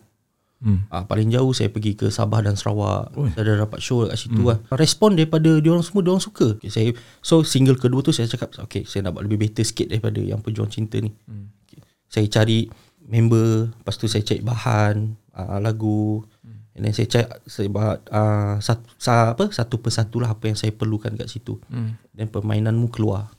Hmm. 0.63 0.88
Ah, 0.88 1.04
paling 1.04 1.27
jauh 1.27 1.51
saya 1.51 1.68
pergi 1.68 2.00
ke 2.00 2.07
Sabah 2.07 2.39
dan 2.39 2.56
Sarawak. 2.56 3.12
Ui. 3.19 3.27
Saya 3.36 3.51
dah 3.51 3.68
dapat 3.68 3.83
show 3.83 4.07
kat 4.07 4.15
situ 4.15 4.39
hmm. 4.39 4.48
lah. 4.48 4.57
Respon 4.80 5.19
daripada 5.19 5.60
diorang 5.60 5.83
semua, 5.83 6.07
diorang 6.07 6.24
suka. 6.24 6.56
Okay, 6.56 6.71
saya 6.71 6.95
So 7.19 7.44
single 7.44 7.75
kedua 7.75 8.00
tu 8.00 8.15
saya 8.15 8.31
cakap, 8.31 8.56
okay 8.63 8.88
saya 8.88 9.04
nak 9.04 9.19
buat 9.19 9.27
lebih 9.27 9.44
better 9.44 9.68
sikit 9.68 9.92
daripada 9.92 10.24
yang 10.24 10.39
Pejuang 10.39 10.71
Cinta 10.71 11.04
ni. 11.04 11.12
Hmm. 11.27 11.51
Okay. 11.68 11.83
Saya 12.07 12.31
cari 12.31 12.71
member, 13.04 13.75
lepas 13.75 13.95
tu 14.00 14.07
saya 14.07 14.24
cari 14.24 14.39
bahan, 14.39 14.95
uh, 15.36 15.60
lagu. 15.60 16.24
Hmm. 16.39 16.63
And 16.80 16.81
then 16.88 16.94
saya 16.95 17.12
cari, 17.12 17.27
saya 17.44 17.68
buat 17.68 18.07
uh, 18.07 18.56
satu, 18.63 18.88
sa, 18.95 19.36
apa, 19.36 19.51
satu 19.51 19.83
persatu 19.83 20.24
lah 20.24 20.31
apa 20.31 20.48
yang 20.48 20.56
saya 20.56 20.71
perlukan 20.71 21.12
kat 21.19 21.27
situ. 21.27 21.60
Hmm. 21.68 22.00
Dan 22.15 22.31
permainanmu 22.31 22.88
keluar. 22.88 23.36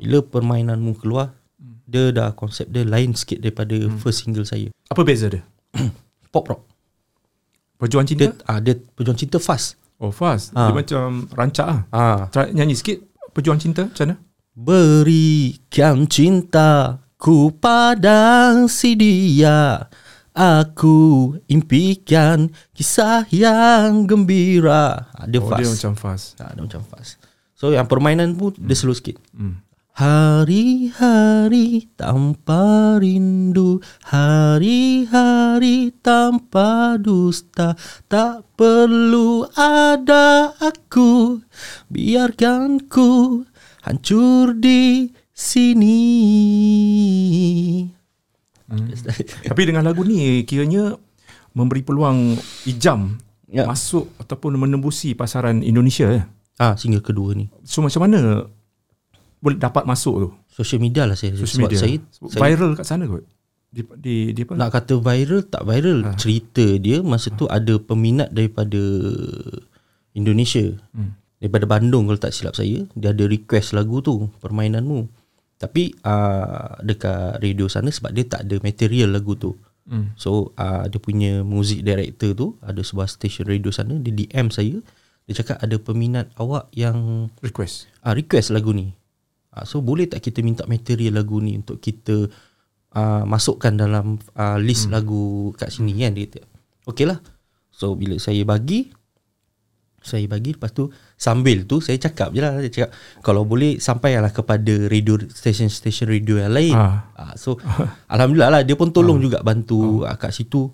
Bila 0.00 0.24
permainanmu 0.24 0.96
keluar, 0.96 1.36
hmm. 1.60 1.84
dia 1.84 2.08
dah 2.08 2.32
konsep 2.32 2.72
dia 2.72 2.88
lain 2.88 3.12
sikit 3.12 3.44
daripada 3.44 3.76
hmm. 3.76 4.00
first 4.00 4.24
single 4.24 4.48
saya. 4.48 4.72
Apa 4.88 5.04
beza 5.04 5.28
dia? 5.28 5.44
Pop 6.28 6.44
rock. 6.46 6.62
Perjuangan 7.78 8.08
Cinta? 8.08 8.24
Dia, 8.26 8.44
ah, 8.44 8.58
dia 8.58 8.74
perjuang 8.74 9.14
cinta 9.14 9.38
fast. 9.38 9.78
Oh, 9.98 10.10
fast. 10.10 10.50
Ah. 10.52 10.70
Dia 10.70 10.74
macam 10.74 11.26
rancak 11.30 11.66
ah. 11.66 11.80
Ah. 11.90 12.20
Try 12.30 12.54
nyanyi 12.54 12.74
sikit 12.74 13.02
Perjuangan 13.30 13.62
Cinta 13.62 13.82
macam 13.86 14.04
mana? 14.06 14.16
Berikan 14.54 16.06
cintaku 16.06 17.54
pada 17.54 18.54
si 18.66 18.94
dia 18.94 19.86
Aku 20.34 21.34
impikan 21.46 22.46
kisah 22.70 23.26
yang 23.30 24.06
gembira 24.06 25.10
ah, 25.10 25.26
Dia 25.26 25.42
oh, 25.42 25.50
fast 25.50 25.58
dia 25.58 25.68
macam 25.70 25.92
fast. 25.98 26.26
ah, 26.38 26.50
Dia 26.54 26.62
macam 26.62 26.82
fast 26.82 27.18
So 27.54 27.74
yang 27.74 27.90
permainan 27.90 28.38
pun 28.38 28.54
hmm. 28.54 28.66
dia 28.66 28.74
slow 28.74 28.94
sikit 28.94 29.18
Hmm. 29.34 29.58
Hari-hari 29.98 31.90
tanpa 31.98 32.94
rindu 33.02 33.82
Hari-hari 34.06 35.90
tanpa 35.98 36.94
dusta 37.02 37.74
Tak 38.06 38.46
perlu 38.54 39.42
ada 39.58 40.54
aku 40.62 41.42
Biarkan 41.90 42.86
ku 42.86 43.42
hancur 43.82 44.54
di 44.54 45.10
sini 45.34 45.98
Hmm. 48.68 48.92
Tapi 49.48 49.62
dengan 49.64 49.80
lagu 49.80 50.04
ni 50.04 50.44
kiranya 50.44 50.92
memberi 51.56 51.80
peluang 51.82 52.36
Ijam 52.68 53.16
Ya. 53.48 53.64
masuk 53.64 54.12
ataupun 54.20 54.60
menembusi 54.60 55.16
pasaran 55.16 55.64
Indonesia 55.64 56.04
eh. 56.12 56.20
Ah, 56.60 56.76
single 56.76 57.00
kedua 57.00 57.32
ni 57.32 57.48
So 57.64 57.80
macam 57.80 58.04
mana 58.04 58.44
boleh 59.38 59.56
dapat 59.56 59.84
masuk 59.84 60.14
tu? 60.18 60.28
Social 60.48 60.78
media 60.78 61.02
lah 61.02 61.14
saya 61.14 61.32
Social 61.32 61.62
Sebab 61.62 61.68
media. 61.68 61.78
saya, 61.78 61.96
saya 62.24 62.40
viral 62.42 62.70
kat 62.74 62.84
sana 62.84 63.04
kot. 63.04 63.22
Di 63.68 63.80
di, 63.96 64.14
di 64.32 64.40
apa? 64.42 64.52
Nak 64.54 64.70
kata 64.72 64.94
viral 64.96 65.40
tak 65.44 65.62
viral 65.62 65.98
Ha. 66.02 66.10
Cerita 66.14 66.64
dia 66.74 66.98
masa 67.00 67.28
tu 67.30 67.44
ada 67.46 67.76
peminat 67.76 68.28
daripada 68.28 68.80
Indonesia 70.12 70.74
Hmm. 70.90 71.14
Daripada 71.38 71.68
Bandung 71.68 72.04
kalau 72.04 72.18
tak 72.18 72.32
silap 72.32 72.50
saya 72.52 72.82
Dia 72.92 73.12
ada 73.12 73.24
request 73.24 73.70
lagu 73.70 74.00
tu 74.00 74.26
Permainanmu 74.38 75.06
Tapi 75.54 75.94
uh, 76.00 76.80
dekat 76.80 77.38
radio 77.38 77.68
sana 77.68 77.88
sebab 77.88 78.10
dia 78.10 78.24
tak 78.24 78.42
ada 78.44 78.58
material 78.58 79.12
lagu 79.12 79.34
tu 79.34 79.54
Hmm. 79.84 80.12
So 80.16 80.52
uh, 80.54 80.84
dia 80.84 80.98
punya 80.98 81.40
music 81.40 81.80
director 81.80 82.32
tu 82.32 82.46
Ada 82.60 82.82
sebuah 82.82 83.06
station 83.06 83.46
radio 83.46 83.70
sana 83.70 83.96
Dia 83.96 84.12
DM 84.12 84.48
saya 84.48 84.84
Dia 85.24 85.34
cakap 85.34 85.56
ada 85.58 85.76
peminat 85.76 86.28
awak 86.34 86.68
yang 86.72 87.28
Request. 87.38 87.88
uh, 88.02 88.12
request 88.12 88.50
lagu 88.50 88.68
ni 88.70 88.92
Ah, 89.58 89.66
so 89.66 89.82
boleh 89.82 90.06
tak 90.06 90.22
kita 90.22 90.38
minta 90.46 90.62
material 90.70 91.18
lagu 91.18 91.42
ni 91.42 91.58
untuk 91.58 91.82
kita 91.82 92.30
uh, 92.94 93.22
masukkan 93.26 93.74
dalam 93.74 94.22
uh, 94.38 94.58
list 94.62 94.86
hmm. 94.86 94.94
lagu 94.94 95.50
kat 95.58 95.74
sini 95.74 95.98
kan 95.98 96.14
dia 96.14 96.30
kata. 96.30 96.40
Okey 96.86 97.06
lah. 97.10 97.18
So 97.74 97.98
bila 97.98 98.22
saya 98.22 98.46
bagi 98.46 98.94
saya 99.98 100.30
bagi 100.30 100.54
lepas 100.54 100.70
tu 100.70 100.94
sambil 101.18 101.66
tu 101.66 101.82
saya 101.82 101.98
cakap 101.98 102.30
je 102.30 102.38
lah 102.38 102.62
saya 102.62 102.70
cakap 102.70 102.90
kalau 103.20 103.42
boleh 103.42 103.82
sampailah 103.82 104.30
kepada 104.30 104.86
radio 104.86 105.18
station-station 105.26 106.06
radio 106.06 106.38
yang 106.38 106.54
lain. 106.54 106.74
Ah. 106.78 107.10
Ah, 107.18 107.34
so 107.34 107.58
alhamdulillah 108.14 108.50
lah 108.54 108.62
dia 108.62 108.78
pun 108.78 108.94
tolong 108.94 109.18
juga 109.18 109.42
bantu 109.42 110.06
ah. 110.06 110.14
kat 110.14 110.30
situ. 110.30 110.70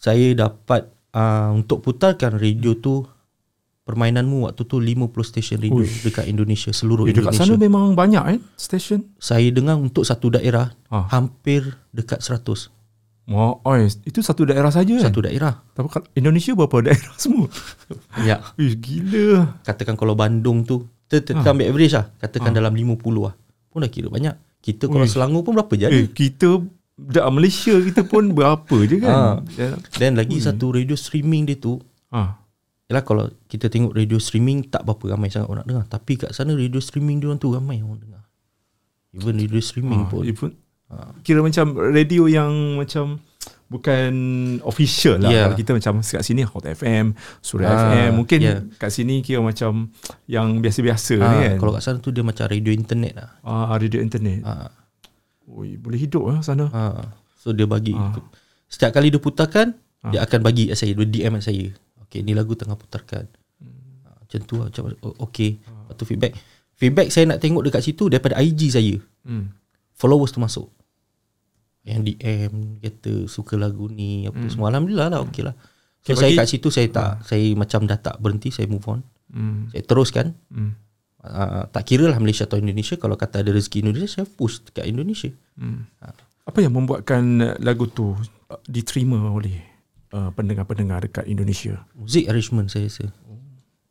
Saya 0.00 0.32
dapat 0.32 0.88
uh, 1.12 1.52
untuk 1.52 1.84
putarkan 1.84 2.40
radio 2.40 2.76
tu 2.80 3.04
permainanmu 3.84 4.44
waktu 4.44 4.64
tu 4.64 4.76
50 4.76 5.12
stesen 5.22 5.60
radio 5.60 5.78
Uish. 5.78 6.02
dekat 6.02 6.24
Indonesia 6.24 6.70
seluruh 6.70 7.04
Eh, 7.04 7.12
dekat 7.12 7.30
Indonesia. 7.30 7.44
sana 7.46 7.54
memang 7.54 7.92
banyak 7.92 8.24
eh 8.26 8.40
station. 8.54 9.04
Saya 9.14 9.48
dengar 9.50 9.76
untuk 9.76 10.02
satu 10.02 10.28
daerah 10.30 10.72
Ah. 10.88 11.04
hampir 11.10 11.62
dekat 11.90 12.18
100 12.18 12.72
Wah, 13.24 13.56
oi, 13.62 13.88
itu 14.04 14.20
satu 14.20 14.44
daerah 14.44 14.68
saja 14.68 14.92
kan? 14.94 15.00
satu 15.02 15.20
daerah. 15.22 15.56
Tapi 15.70 15.88
kalau 15.88 16.04
Indonesia 16.12 16.52
berapa 16.54 16.76
daerah 16.82 17.12
semua? 17.16 17.48
Ya. 18.20 18.44
Ish, 18.54 18.76
gila. 18.76 19.56
Katakan 19.62 19.94
kalau 19.94 20.12
Bandung 20.12 20.60
tu 20.62 20.84
kita 21.06 21.32
kita 21.34 21.48
ambil 21.48 21.66
average 21.66 21.94
lah, 21.94 22.12
katakan 22.18 22.52
dalam 22.52 22.68
50 22.70 23.00
lah. 23.22 23.32
Pun 23.66 23.80
dah 23.80 23.88
kira 23.88 24.08
banyak. 24.08 24.36
Kita 24.60 24.84
kalau 24.86 25.04
Uish. 25.04 25.12
Selangor 25.14 25.40
pun 25.40 25.56
berapa 25.56 25.72
je 25.72 25.84
ada. 25.84 25.92
Eh, 25.94 26.04
kita 26.06 26.60
dah 26.94 27.24
Malaysia 27.28 27.72
kita 27.74 28.04
pun 28.04 28.28
berapa 28.36 28.76
je 28.82 28.96
kan? 28.98 29.16
Ah. 29.16 29.36
Ya. 29.54 29.72
Dan 29.94 30.16
lagi 30.16 30.36
satu 30.38 30.72
radio 30.74 30.92
streaming 30.94 31.44
dia 31.44 31.56
tu 31.56 31.80
Ah. 32.08 32.43
Yalah 32.94 33.02
kalau 33.02 33.26
kita 33.44 33.66
tengok 33.66 33.90
radio 33.90 34.16
streaming 34.16 34.70
tak 34.70 34.86
berapa 34.86 35.18
ramai 35.18 35.26
sangat 35.26 35.50
orang 35.50 35.66
dengar. 35.66 35.84
Tapi 35.84 36.14
kat 36.16 36.30
sana 36.30 36.54
radio 36.54 36.78
streaming 36.78 37.18
dia 37.18 37.26
orang 37.26 37.42
tu 37.42 37.50
ramai 37.50 37.82
orang 37.82 37.98
dengar. 37.98 38.22
Even 39.10 39.34
radio 39.36 39.58
streaming 39.58 40.00
Ah, 40.00 40.08
pun. 40.08 40.22
dia 40.22 40.30
pun 40.32 40.50
kira 41.20 41.42
macam 41.42 41.66
radio 41.74 42.30
yang 42.30 42.50
macam 42.76 43.18
bukan 43.66 44.12
official 44.62 45.18
lah. 45.18 45.26
Yeah. 45.28 45.44
Kalau 45.44 45.58
kita 45.58 45.70
macam 45.72 45.92
kat 46.00 46.22
sini 46.22 46.42
Hot 46.44 46.62
FM, 46.62 47.18
Suria 47.40 47.66
Ah, 47.66 47.74
FM, 47.88 48.10
mungkin 48.14 48.38
yeah. 48.38 48.62
kat 48.76 48.90
sini 48.90 49.18
kira 49.18 49.42
macam 49.42 49.90
yang 50.24 50.60
biasa-biasa 50.60 51.14
ni 51.14 51.24
Ah, 51.24 51.40
kan. 51.50 51.56
Kalau 51.58 51.72
kat 51.74 51.82
sana 51.82 51.98
tu 51.98 52.10
dia 52.10 52.22
macam 52.22 52.46
radio 52.46 52.70
internet 52.70 53.12
lah. 53.18 53.30
ah, 53.42 53.74
radio 53.74 53.98
internet. 53.98 54.46
Ah, 54.46 54.70
Oi, 55.46 55.74
boleh 55.74 55.98
hidup 55.98 56.24
lah 56.24 56.38
sana. 56.40 56.70
ah. 56.70 57.10
So 57.36 57.50
dia 57.50 57.66
bagi. 57.66 57.92
Ah. 57.92 58.14
Setiap 58.64 58.94
kali 58.94 59.10
dia 59.10 59.18
putarkan, 59.18 59.74
dia 60.06 60.20
akan 60.20 60.40
bagi 60.40 60.70
saya. 60.72 60.94
Dia 60.94 61.04
DM 61.04 61.36
saya. 61.38 61.68
Okay, 62.14 62.22
ni 62.22 62.30
lagu 62.30 62.54
tengah 62.54 62.78
putarkan. 62.78 63.26
Ah, 64.06 64.14
macam 64.22 64.40
tu 64.46 64.54
lah. 64.62 64.70
Macam, 64.70 64.94
oh, 65.02 65.18
okay. 65.26 65.58
Lepas 65.58 65.94
tu 65.98 66.06
feedback. 66.06 66.38
Feedback 66.78 67.10
saya 67.10 67.26
nak 67.26 67.42
tengok 67.42 67.66
dekat 67.66 67.82
situ 67.82 68.06
daripada 68.06 68.38
IG 68.38 68.70
saya. 68.70 68.94
Hmm. 69.26 69.50
Followers 69.98 70.30
tu 70.30 70.38
masuk. 70.38 70.70
Yang 71.82 72.14
DM 72.14 72.78
kata 72.78 73.26
suka 73.26 73.58
lagu 73.58 73.90
ni 73.90 74.30
apa 74.30 74.46
semua. 74.46 74.70
Alhamdulillah 74.70 75.10
lah 75.10 75.26
okey 75.26 75.42
lah. 75.42 75.58
So 76.06 76.14
Okay, 76.14 76.22
saya 76.22 76.30
bagi- 76.30 76.38
kat 76.38 76.46
situ 76.54 76.68
saya 76.70 76.86
tak 76.86 77.10
saya 77.26 77.46
macam 77.58 77.82
dah 77.82 77.98
tak 77.98 78.14
berhenti 78.22 78.54
saya 78.54 78.70
move 78.70 78.86
on. 78.86 79.02
Hmm. 79.34 79.74
Saya 79.74 79.82
teruskan. 79.82 80.38
Hmm. 80.54 80.78
Uh, 81.18 81.66
tak 81.74 81.82
kira 81.90 82.06
lah 82.06 82.22
Malaysia 82.22 82.46
atau 82.46 82.62
Indonesia 82.62 82.94
kalau 82.94 83.18
kata 83.18 83.42
ada 83.42 83.50
rezeki 83.50 83.82
Indonesia 83.82 84.22
saya 84.22 84.26
push 84.30 84.62
dekat 84.70 84.86
Indonesia. 84.86 85.34
Hmm. 85.58 85.82
Apa 86.46 86.62
yang 86.62 86.78
membuatkan 86.78 87.22
uh, 87.42 87.58
lagu 87.58 87.90
tu 87.90 88.14
uh, 88.14 88.60
diterima 88.70 89.18
oleh 89.34 89.73
uh, 90.14 90.30
pendengar-pendengar 90.32 91.02
dekat 91.02 91.26
Indonesia? 91.26 91.82
Muzik 91.98 92.30
arrangement 92.30 92.70
saya 92.70 92.86
rasa. 92.86 93.10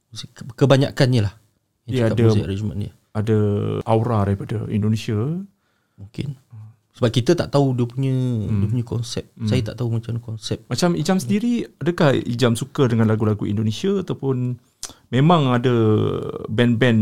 Muzik 0.10 0.32
kebanyakannya 0.56 1.22
lah. 1.28 1.36
Dia 1.84 2.08
ada- 2.08 2.16
muzik 2.24 2.48
arrangement 2.48 2.80
dia. 2.80 2.92
Ada 3.14 3.38
aura 3.86 4.26
daripada 4.26 4.66
Indonesia. 4.72 5.20
Mungkin. 6.00 6.40
Sebab 6.94 7.10
kita 7.10 7.34
tak 7.34 7.50
tahu 7.50 7.74
dia 7.74 7.90
punya 7.90 8.14
Hmm. 8.14 8.62
dia 8.62 8.68
punya 8.70 8.86
konsep. 8.86 9.26
Saya 9.50 9.66
tak 9.66 9.82
tahu 9.82 9.98
macam 9.98 10.14
mana 10.14 10.22
konsep. 10.22 10.62
Macam 10.70 10.94
Ijam 10.94 11.18
sendiri, 11.18 11.66
adakah 11.82 12.14
Ijam 12.14 12.54
suka 12.54 12.86
dengan 12.86 13.10
lagu-lagu 13.10 13.50
Indonesia 13.50 14.02
ataupun 14.02 14.58
memang 15.10 15.58
ada 15.58 15.74
band-band 16.50 17.02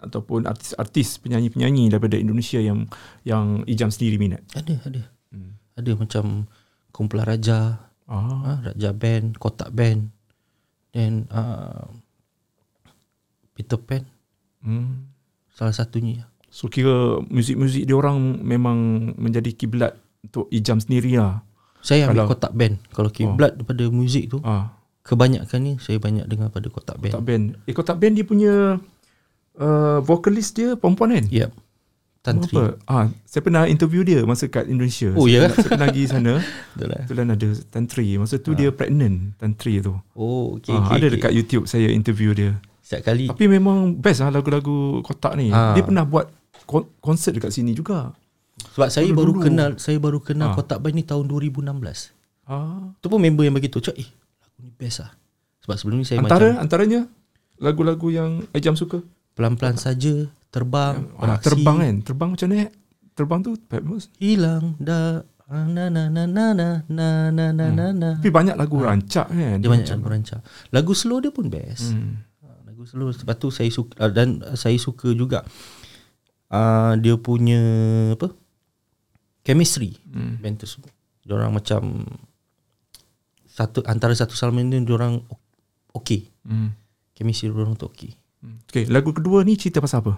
ataupun 0.00 0.48
artis-artis 0.48 1.20
penyanyi-penyanyi 1.20 1.92
daripada 1.92 2.16
Indonesia 2.16 2.56
yang 2.56 2.88
yang 3.20 3.60
Ijam 3.68 3.92
sendiri 3.92 4.16
minat? 4.16 4.40
Ada, 4.56 4.80
ada. 4.88 5.02
Ada 5.76 5.92
macam 5.96 6.48
Kumpulan 6.90 7.28
Raja, 7.28 7.89
Ah, 8.10 8.42
ha, 8.42 8.52
Raja 8.66 8.90
Band, 8.90 9.38
Kotak 9.38 9.70
Band 9.70 10.10
dan 10.90 11.30
uh, 11.30 11.86
Peter 13.54 13.78
Pan 13.78 14.02
hmm. 14.66 15.06
salah 15.54 15.70
satunya. 15.70 16.26
So 16.50 16.66
kira 16.66 17.22
muzik-muzik 17.30 17.86
dia 17.86 17.94
orang 17.94 18.42
memang 18.42 19.10
menjadi 19.14 19.54
kiblat 19.54 19.94
untuk 20.26 20.50
Ijam 20.50 20.82
sendiri 20.82 21.14
lah. 21.14 21.46
Saya 21.80 22.10
ambil 22.10 22.26
Kalau- 22.26 22.30
Kotak 22.34 22.52
Band. 22.52 22.74
Kalau 22.90 23.10
kiblat 23.14 23.54
daripada 23.54 23.84
muzik 23.88 24.26
tu, 24.26 24.42
Ah, 24.42 24.74
kebanyakan 25.06 25.60
ni 25.62 25.72
saya 25.78 26.02
banyak 26.02 26.26
dengar 26.26 26.50
pada 26.50 26.66
Kotak 26.66 26.98
Band. 26.98 27.14
Kotak 27.14 27.24
Band. 27.24 27.44
Eh 27.70 27.74
Kotak 27.78 27.96
Band 28.02 28.14
dia 28.18 28.26
punya 28.26 28.54
uh, 29.56 29.98
vokalis 30.02 30.50
dia 30.50 30.74
perempuan 30.74 31.14
kan? 31.14 31.26
Yep. 31.30 31.50
Tantri. 32.20 32.52
Apa? 32.52 32.76
Ah, 32.84 33.08
saya 33.24 33.40
pernah 33.40 33.64
interview 33.64 34.04
dia 34.04 34.20
masa 34.22 34.44
kat 34.44 34.68
Indonesia. 34.68 35.08
Oh, 35.14 35.24
ya? 35.24 35.48
Saya, 35.48 35.56
saya 35.56 35.68
pernah 35.72 35.88
pergi 35.88 36.04
sana. 36.04 36.32
Betul 36.76 36.86
lah. 36.86 36.98
Kebetulan 37.00 37.28
ada 37.32 37.48
Tantri. 37.66 38.06
Masa 38.14 38.34
tu 38.36 38.52
dia 38.52 38.68
pregnant 38.68 39.16
Tantri 39.34 39.80
tu. 39.80 39.96
Oh, 40.12 40.54
okey 40.54 40.68
ah, 40.70 40.84
okey. 40.84 40.92
ada 40.92 41.06
okey. 41.06 41.12
dekat 41.16 41.32
YouTube 41.32 41.64
saya 41.64 41.88
interview 41.88 42.36
dia. 42.36 42.60
Setiap 42.80 43.08
kali 43.08 43.24
Tapi 43.24 43.44
memang 43.46 43.96
best 43.96 44.20
lah 44.20 44.28
lagu-lagu 44.30 45.00
kotak 45.00 45.32
ni. 45.34 45.48
Ah. 45.48 45.72
Dia 45.72 45.80
pernah 45.80 46.04
buat 46.04 46.28
kon- 46.64 46.92
konsert 46.98 47.32
dekat 47.32 47.50
sini 47.50 47.72
juga. 47.72 48.12
sebab 48.60 48.92
saya 48.92 49.08
Dulu-dulu. 49.08 49.16
baru 49.16 49.32
kenal 49.40 49.70
saya 49.80 49.96
baru 49.96 50.20
kenal 50.20 50.52
Ah. 50.52 50.54
Kotak 50.54 50.78
Band 50.78 50.92
ni 50.92 51.02
tahun 51.02 51.24
2016. 51.24 52.12
Ah. 52.44 52.92
Tu 53.00 53.08
pun 53.08 53.16
member 53.16 53.42
yang 53.42 53.56
bagi 53.56 53.72
tu 53.72 53.80
cak 53.80 53.96
eh 53.96 54.04
lagu 54.36 54.58
ni 54.58 54.68
best 54.70 55.00
lah. 55.00 55.16
Sebab 55.60 55.76
sebelum 55.76 55.96
ni 55.96 56.04
saya 56.04 56.20
Antara 56.20 56.52
macam 56.52 56.60
antaranya 56.60 57.00
lagu-lagu 57.56 58.08
yang 58.08 58.44
Ejam 58.50 58.74
suka. 58.74 59.00
pelan-pelan 59.32 59.76
saja 59.76 60.28
terbang, 60.50 60.94
Ah, 61.14 61.34
beraksi, 61.34 61.44
terbang 61.46 61.76
kan. 61.78 61.94
Terbang 62.02 62.28
macam 62.30 62.46
mana? 62.46 62.58
eh? 62.60 62.70
Terbang 63.10 63.40
tu 63.40 63.50
famous. 63.66 64.04
hilang 64.16 64.74
dah 64.76 65.20
ah, 65.46 65.66
na 65.66 65.86
na 65.86 66.06
na 66.06 66.24
na 66.24 66.46
na 66.50 66.68
na 66.86 67.08
na 67.28 67.46
na 67.50 67.66
na 67.68 67.86
na. 67.90 68.10
Tapi 68.16 68.28
banyak 68.28 68.54
lagu 68.54 68.76
rancak 68.78 69.26
kan. 69.26 69.56
Dia 69.56 69.68
banyak 69.68 69.86
lagu 69.88 70.08
rancak. 70.08 70.40
Lagu 70.70 70.92
slow 70.92 71.18
dia 71.18 71.30
pun 71.30 71.46
best. 71.46 71.90
Hmm. 71.90 72.22
Ah, 72.40 72.58
Lagu 72.64 72.82
slow 72.82 73.10
sebab 73.10 73.34
tu 73.36 73.48
saya 73.48 73.68
suka 73.68 73.92
ah, 73.98 74.08
dan 74.08 74.40
saya 74.54 74.74
suka 74.76 75.10
juga 75.10 75.42
uh, 76.48 76.94
dia 76.96 77.14
punya 77.14 77.60
apa? 78.12 78.30
chemistry 79.40 79.96
Hmm. 80.06 80.36
band 80.36 80.58
tersebut. 80.58 80.90
Dia 81.22 81.34
orang 81.34 81.54
macam 81.54 82.04
satu 83.46 83.82
antara 83.84 84.12
satu 84.12 84.32
sama 84.32 84.58
lain 84.58 84.80
dia 84.80 84.94
orang 84.94 85.20
okey. 85.92 86.30
Hmm. 86.42 86.72
Chemistry 87.12 87.48
dia 87.48 87.56
orang 87.56 87.74
tu 87.74 87.86
okey. 87.86 88.12
Okay, 88.64 88.86
lagu 88.86 89.10
kedua 89.10 89.42
ni 89.42 89.52
cerita 89.52 89.78
pasal 89.78 90.00
apa? 90.00 90.16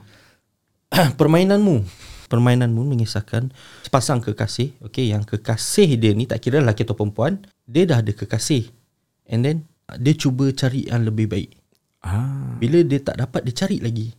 Permainanmu. 1.21 1.83
Permainanmu 2.29 2.83
mengisahkan 2.89 3.53
sepasang 3.85 4.25
kekasih 4.25 4.73
Okay 4.89 5.13
yang 5.13 5.21
kekasih 5.21 6.01
dia 6.01 6.17
ni 6.17 6.25
tak 6.25 6.41
kira 6.41 6.65
lelaki 6.65 6.85
atau 6.89 6.97
perempuan 6.97 7.45
Dia 7.69 7.85
dah 7.85 8.01
ada 8.01 8.13
kekasih. 8.13 8.69
And 9.29 9.45
then 9.45 9.57
uh, 9.89 9.97
dia 9.97 10.17
cuba 10.17 10.53
cari 10.53 10.89
yang 10.89 11.09
lebih 11.09 11.29
baik. 11.29 11.51
Ah. 12.05 12.57
Bila 12.61 12.85
dia 12.85 13.01
tak 13.01 13.21
dapat 13.21 13.45
dia 13.45 13.55
cari 13.57 13.81
lagi. 13.81 14.13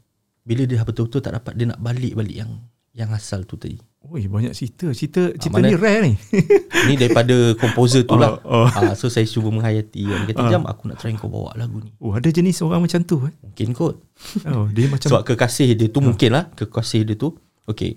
Bila 0.45 0.65
dia 0.65 0.81
betul-betul 0.81 1.21
tak 1.21 1.33
dapat 1.37 1.53
dia 1.57 1.69
nak 1.69 1.79
balik-balik 1.81 2.35
yang 2.35 2.51
yang 2.93 3.09
asal 3.13 3.45
tu 3.45 3.57
tadi 3.57 3.92
Oi, 4.03 4.27
banyak 4.27 4.51
cerita. 4.51 4.91
Cerita 4.91 5.31
cerita 5.31 5.57
mana- 5.57 5.71
ni 5.71 5.75
rare 5.75 6.01
ni. 6.03 6.13
Ni 6.87 6.99
daripada 6.99 7.31
komposer 7.55 8.03
tu 8.03 8.13
lah. 8.13 8.35
Oh, 8.43 8.63
oh. 8.63 8.67
Ah, 8.67 8.91
So 8.93 9.07
saya 9.07 9.23
cuba 9.23 9.47
menghayati. 9.47 10.03
Dia 10.03 10.27
kata 10.27 10.51
jam 10.51 10.67
aku 10.67 10.91
nak 10.91 10.99
try 10.99 11.15
kau 11.15 11.31
bawa 11.31 11.55
lagu 11.55 11.79
ni. 11.79 11.87
Oh, 11.97 12.11
ada 12.11 12.27
jenis 12.27 12.59
orang 12.59 12.83
macam 12.83 12.99
tu 13.01 13.23
eh. 13.23 13.33
Mungkin 13.39 13.71
kot. 13.71 13.95
Oh, 14.45 14.67
dia 14.67 14.91
macam 14.91 15.07
Sebab 15.07 15.23
kekasih 15.23 15.71
dia 15.71 15.87
tu 15.87 16.03
mungkin 16.03 16.29
lah. 16.29 16.51
Kekasih 16.51 17.07
dia 17.07 17.15
tu. 17.15 17.31
Okay 17.63 17.95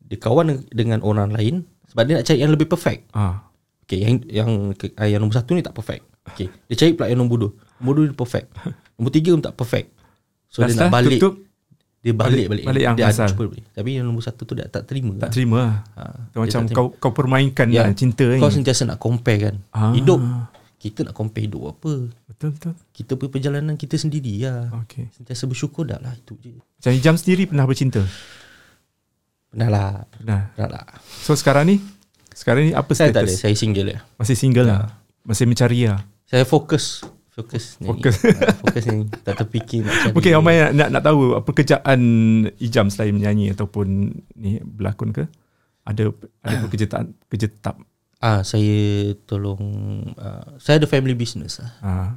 Dia 0.00 0.16
kawan 0.16 0.70
dengan 0.70 1.02
orang 1.02 1.34
lain. 1.34 1.66
Sebab 1.90 2.02
dia 2.04 2.14
nak 2.14 2.24
cari 2.24 2.38
yang 2.38 2.54
lebih 2.54 2.70
perfect. 2.70 3.10
Ah. 3.10 3.50
Okay 3.82 4.00
yang 4.00 4.22
yang 4.24 4.50
ah, 4.94 5.04
yang 5.04 5.18
nombor 5.18 5.34
satu 5.34 5.52
ni 5.52 5.60
tak 5.60 5.74
perfect. 5.74 6.06
Okay 6.24 6.46
Dia 6.70 6.74
cari 6.78 6.94
pula 6.94 7.10
yang 7.10 7.20
nombor 7.20 7.36
dua. 7.36 7.50
Nombor 7.82 7.92
dua 7.92 8.04
dia 8.06 8.16
perfect. 8.16 8.46
Nombor 8.94 9.10
tiga 9.10 9.34
pun 9.34 9.42
tak 9.42 9.56
perfect. 9.56 9.88
So 10.46 10.62
Last 10.62 10.70
dia 10.70 10.78
nak 10.78 10.82
time 10.86 10.94
balik. 10.94 11.18
tutup, 11.18 11.34
Dia 12.04 12.12
balik 12.12 12.46
balik, 12.46 12.64
balik- 12.64 12.84
yang 12.84 12.94
dia 12.94 13.08
asal. 13.08 13.26
cuba 13.26 13.48
balik. 13.48 13.64
Tapi 13.70 13.88
yang 13.90 14.04
nombor 14.04 14.20
satu 14.20 14.44
tu 14.44 14.52
dia 14.52 14.68
tak 14.68 14.84
terima 14.84 15.16
tak 15.16 15.20
lah. 15.22 15.32
terima 15.32 15.56
lah. 15.58 15.74
Ha, 15.96 16.02
Dia 16.28 16.38
macam 16.38 16.60
terima. 16.62 16.76
kau 16.76 16.86
kau 16.94 17.12
permainkan 17.12 17.66
Ya, 17.66 17.80
lah 17.80 17.96
cinta 17.96 18.28
ni. 18.28 18.36
Kau 18.36 18.48
sentiasa 18.48 18.84
nak 18.84 18.98
compare 18.98 19.40
kan 19.42 19.54
Ah. 19.70 19.90
Hidup 19.90 20.20
Kita 20.76 21.00
nak 21.00 21.12
compare 21.12 21.48
hidup 21.48 21.72
apa 21.72 21.92
Betul 22.28 22.48
betul. 22.52 22.72
Kita 22.92 23.16
punya 23.16 23.30
perjalanan 23.32 23.74
kita 23.74 23.96
sendiri 23.96 24.44
lah 24.44 24.68
Okay. 24.84 25.08
Sentiasa 25.10 25.48
bersyukur 25.48 25.82
dah 25.82 25.96
lah 25.96 26.12
Itu 26.12 26.36
je 26.38 26.52
Macam 26.52 26.92
Ijam 26.92 27.16
sendiri 27.16 27.48
pernah 27.48 27.64
bercinta? 27.64 28.04
Pernah 29.48 29.68
lah 29.68 29.90
Pernah. 30.10 30.40
Pernah 30.52 30.68
lah 30.70 30.84
So 31.00 31.32
sekarang 31.32 31.64
ni 31.66 31.80
sekarang 32.34 32.66
ni 32.66 32.72
apa 32.74 32.90
Saya 32.92 33.08
tak 33.08 33.22
ada 33.22 33.30
status? 33.30 33.40
Saya 33.40 33.54
single 33.54 33.88
ya 33.88 33.98
Masih 34.14 34.34
single 34.34 34.66
lah. 34.66 34.92
Masih 35.22 35.46
mencari 35.46 35.86
lah. 35.86 36.04
Saya 36.26 36.44
fokus 36.44 37.00
Fokus 37.34 37.82
nyanyi. 37.82 37.90
Fokus. 37.98 38.16
Ah, 38.30 38.54
Fokus 38.62 38.84
nyanyi. 38.86 39.04
Tak 39.26 39.34
terfikir 39.42 39.82
nak 39.82 39.94
cari. 39.98 40.14
Mungkin 40.14 40.32
ramai 40.38 40.54
nak, 40.62 40.72
nak, 40.78 40.88
nak 40.94 41.02
tahu 41.02 41.20
apa 41.34 41.42
pekerjaan 41.42 42.00
Ijam 42.62 42.86
selain 42.94 43.10
menyanyi 43.10 43.50
ataupun 43.50 43.86
ni 44.38 44.62
berlakon 44.62 45.10
ke? 45.10 45.26
Ada 45.82 46.14
ada 46.46 46.54
pekerjaan 46.62 47.10
kerja 47.26 47.50
tetap. 47.50 47.82
Ah, 48.22 48.46
saya 48.46 49.10
tolong 49.26 49.60
ah, 50.14 50.54
saya 50.62 50.78
ada 50.78 50.86
family 50.86 51.18
business 51.18 51.58
lah. 51.58 51.70
Ah. 51.82 52.10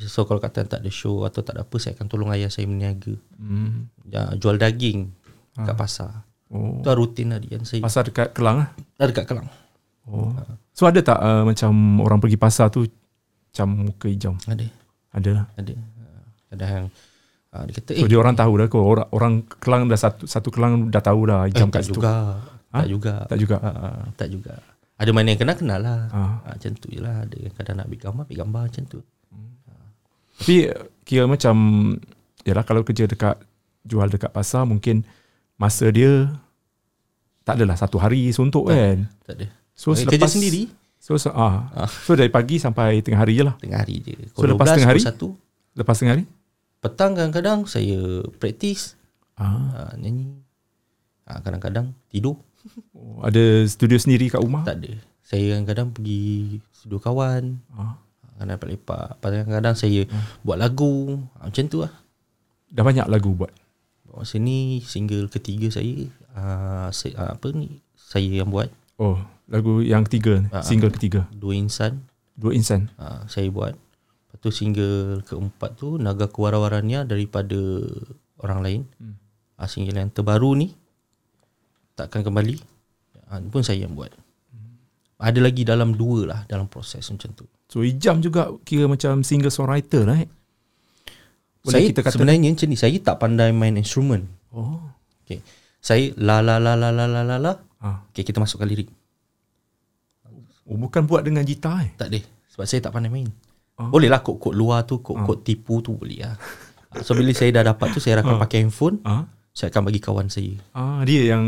So 0.00 0.22
kalau 0.22 0.38
kata 0.38 0.62
tak 0.64 0.86
ada 0.86 0.90
show 0.92 1.26
atau 1.26 1.42
tak 1.42 1.58
ada 1.58 1.66
apa 1.66 1.76
saya 1.82 1.98
akan 1.98 2.06
tolong 2.06 2.30
ayah 2.30 2.48
saya 2.48 2.70
berniaga. 2.70 3.18
Hmm. 3.42 3.90
Ya, 4.06 4.30
jual 4.38 4.54
daging 4.54 5.10
kat 5.58 5.74
pasar. 5.74 6.24
Oh. 6.46 6.78
Itu 6.78 6.94
rutin 6.94 7.34
harian 7.34 7.66
saya. 7.66 7.82
Pasar 7.82 8.06
dekat 8.06 8.32
Kelang 8.32 8.64
ah. 8.64 8.68
Dah 8.98 9.06
dekat 9.10 9.26
Kelang. 9.26 9.50
Oh. 10.06 10.30
So 10.74 10.86
ada 10.88 11.02
tak 11.02 11.18
uh, 11.18 11.42
macam 11.42 12.00
orang 12.02 12.18
pergi 12.22 12.38
pasar 12.38 12.70
tu 12.72 12.86
macam 13.50 13.66
muka 13.90 14.06
hijau? 14.06 14.34
Ada. 14.46 14.66
Ada 15.10 15.30
lah. 15.34 15.46
Ada. 15.58 15.74
Kadang 16.50 16.84
ah, 17.54 17.62
dia 17.66 17.74
kata 17.78 17.90
So 17.98 18.06
eh 18.06 18.10
dia 18.10 18.18
orang 18.18 18.34
tahu 18.38 18.52
dah 18.58 18.66
kau 18.70 18.82
orang 18.82 19.06
orang 19.10 19.34
Kelang 19.58 19.86
dah 19.86 19.98
satu 19.98 20.26
satu 20.26 20.50
Kelang 20.50 20.90
dah 20.90 21.02
tahu 21.02 21.30
dah 21.30 21.46
Eh, 21.46 21.54
hijau 21.54 21.66
tak 21.70 21.82
kat 21.82 21.82
situ. 21.86 21.98
juga. 21.98 22.14
Ha? 22.70 22.78
Tak 22.78 22.88
juga. 22.90 23.14
Tak 23.26 23.38
juga. 23.38 23.56
Ha, 23.58 23.70
ha, 23.70 23.88
tak 24.14 24.28
juga. 24.30 24.54
Ada 25.00 25.10
mana 25.10 25.26
yang 25.34 25.40
kenal-kenal 25.42 25.80
lah. 25.82 26.00
Ha. 26.10 26.20
Ha. 26.22 26.48
macam 26.54 26.70
tu 26.78 26.86
je 26.90 27.00
lah. 27.02 27.26
Ada 27.26 27.36
yang 27.38 27.54
kadang 27.54 27.74
nak 27.78 27.84
ambil 27.90 28.00
gambar, 28.02 28.22
ambil 28.26 28.38
gambar 28.38 28.62
macam 28.70 28.84
tu. 28.86 29.00
Tapi 30.40 30.56
kira 31.04 31.24
macam 31.28 31.56
yalah 32.48 32.64
kalau 32.64 32.80
kerja 32.80 33.04
dekat 33.04 33.36
jual 33.84 34.08
dekat 34.08 34.32
pasar 34.32 34.64
mungkin 34.64 35.04
masa 35.60 35.92
dia 35.92 36.32
tak 37.44 37.60
adalah 37.60 37.76
satu 37.76 38.00
hari 38.00 38.32
suntuk 38.32 38.70
kan. 38.72 39.04
Tak 39.28 39.34
ada. 39.36 39.46
So 39.76 39.92
Bagi 39.92 40.06
selepas 40.06 40.28
kerja 40.28 40.36
sendiri, 40.40 40.62
So, 41.00 41.16
so 41.16 41.32
ah. 41.32 41.72
Ah. 41.72 41.88
So 41.88 42.12
dari 42.12 42.28
pagi 42.28 42.60
sampai 42.60 43.00
tengah 43.00 43.24
hari 43.24 43.40
je 43.40 43.44
lah. 43.48 43.56
tengah 43.56 43.80
hari 43.80 44.04
je. 44.04 44.12
So, 44.36 44.44
lepas 44.44 44.76
tengah 44.76 44.92
hari? 44.92 45.00
satu. 45.00 45.32
Lepas 45.72 45.96
tengah 45.96 46.20
hari? 46.20 46.28
Petang 46.84 47.16
kadang-kadang 47.16 47.64
saya 47.64 48.24
praktis, 48.36 49.00
Ah. 49.40 49.88
ha, 49.88 49.96
nyanyi. 49.96 50.36
Ha, 51.24 51.40
kadang-kadang 51.40 51.96
tidur. 52.12 52.36
Oh, 52.92 53.24
ada 53.24 53.64
studio 53.64 53.96
sendiri 53.96 54.28
kat 54.28 54.44
rumah? 54.44 54.68
Tak 54.68 54.84
ada. 54.84 54.92
Saya 55.24 55.56
kadang-kadang 55.56 55.88
pergi 55.96 56.60
studio 56.76 57.00
kawan. 57.00 57.56
Ah. 57.72 57.96
Kadang 58.36 58.56
lepak-lepak. 58.56 59.06
Kadang-kadang 59.24 59.74
saya 59.76 60.04
buat 60.44 60.60
lagu. 60.60 61.16
Ha, 61.40 61.48
macam 61.48 61.64
tu 61.64 61.80
lah. 61.80 61.92
Dah 62.68 62.84
banyak 62.84 63.08
lagu 63.08 63.32
buat. 63.32 63.52
Masa 64.10 64.36
ni 64.36 64.84
single 64.84 65.32
ketiga 65.32 65.72
saya. 65.72 66.04
Uh, 66.36 66.88
saya 66.92 67.12
uh, 67.16 67.30
apa 67.38 67.46
ni? 67.56 67.80
Saya 67.96 68.44
yang 68.44 68.52
buat. 68.52 68.68
Oh, 69.00 69.16
lagu 69.48 69.80
yang 69.80 70.04
ketiga, 70.04 70.44
Ah, 70.52 70.60
single 70.60 70.92
ketiga. 70.92 71.24
Dua 71.32 71.56
Insan. 71.56 72.04
Dua 72.40 72.56
insan. 72.56 72.88
Uh, 72.96 73.24
saya 73.28 73.52
buat. 73.52 73.76
Lepas 73.76 74.38
tu 74.40 74.48
single 74.48 75.20
keempat 75.28 75.76
tu 75.76 76.00
Naga 76.00 76.24
Kewarawarannya 76.24 77.04
daripada 77.04 77.84
orang 78.40 78.60
lain. 78.64 78.80
Hmm. 78.96 79.20
Uh, 79.60 79.68
single 79.68 80.00
yang 80.00 80.08
terbaru 80.08 80.56
ni 80.56 80.72
takkan 81.92 82.24
kembali. 82.24 82.56
Uh, 83.28 83.44
pun 83.52 83.60
saya 83.60 83.84
yang 83.84 83.92
buat. 83.92 84.08
Ada 85.20 85.36
lagi 85.44 85.68
dalam 85.68 85.92
dua 86.00 86.20
lah 86.24 86.40
dalam 86.48 86.64
proses 86.64 87.04
macam 87.12 87.36
tu. 87.36 87.44
So 87.68 87.84
Ijam 87.84 88.24
juga 88.24 88.56
kira 88.64 88.88
macam 88.88 89.20
singer 89.20 89.52
songwriter 89.52 90.08
lah 90.08 90.16
eh. 90.16 90.30
Boleh 91.60 91.72
saya 91.76 91.84
kita 91.92 92.00
kata 92.00 92.16
sebenarnya 92.16 92.56
macam 92.56 92.68
ni 92.72 92.78
saya 92.80 92.96
tak 93.04 93.20
pandai 93.20 93.52
main 93.52 93.76
instrumen. 93.76 94.32
Oh. 94.48 94.80
Okay. 95.28 95.44
Saya 95.84 96.08
la 96.16 96.40
la 96.40 96.56
la 96.56 96.72
la 96.72 96.88
la 96.88 97.04
la 97.04 97.20
la 97.20 97.36
la. 97.36 97.52
Ah. 97.80 98.04
Okay, 98.08 98.22
kita 98.22 98.36
masukkan 98.36 98.64
lirik. 98.64 98.92
Oh, 100.64 100.78
bukan 100.78 101.02
buat 101.02 101.24
dengan 101.24 101.42
gitar 101.42 101.82
eh. 101.82 101.90
Tak 101.96 102.08
ada. 102.08 102.20
Sebab 102.48 102.64
saya 102.64 102.80
tak 102.80 102.92
pandai 102.92 103.10
main. 103.10 103.26
Oh. 103.74 103.90
Boleh 103.90 104.06
lah 104.06 104.20
kod-kod 104.20 104.52
luar 104.52 104.84
tu, 104.84 105.00
kod-kod 105.00 105.40
tipu 105.40 105.80
tu 105.80 105.96
boleh 105.96 106.22
lah. 106.22 106.36
Ah, 106.88 107.00
So 107.00 107.14
bila 107.14 107.32
saya 107.32 107.50
dah 107.52 107.64
dapat 107.66 107.90
tu 107.90 107.98
saya 107.98 108.20
akan 108.20 108.38
pakai 108.38 108.62
handphone, 108.62 109.00
Ah. 109.02 109.26
saya 109.50 109.70
akan 109.70 109.82
bagi 109.82 109.98
kawan 109.98 110.28
saya. 110.28 110.54
Ah, 110.70 111.00
dia 111.02 111.32
yang 111.32 111.42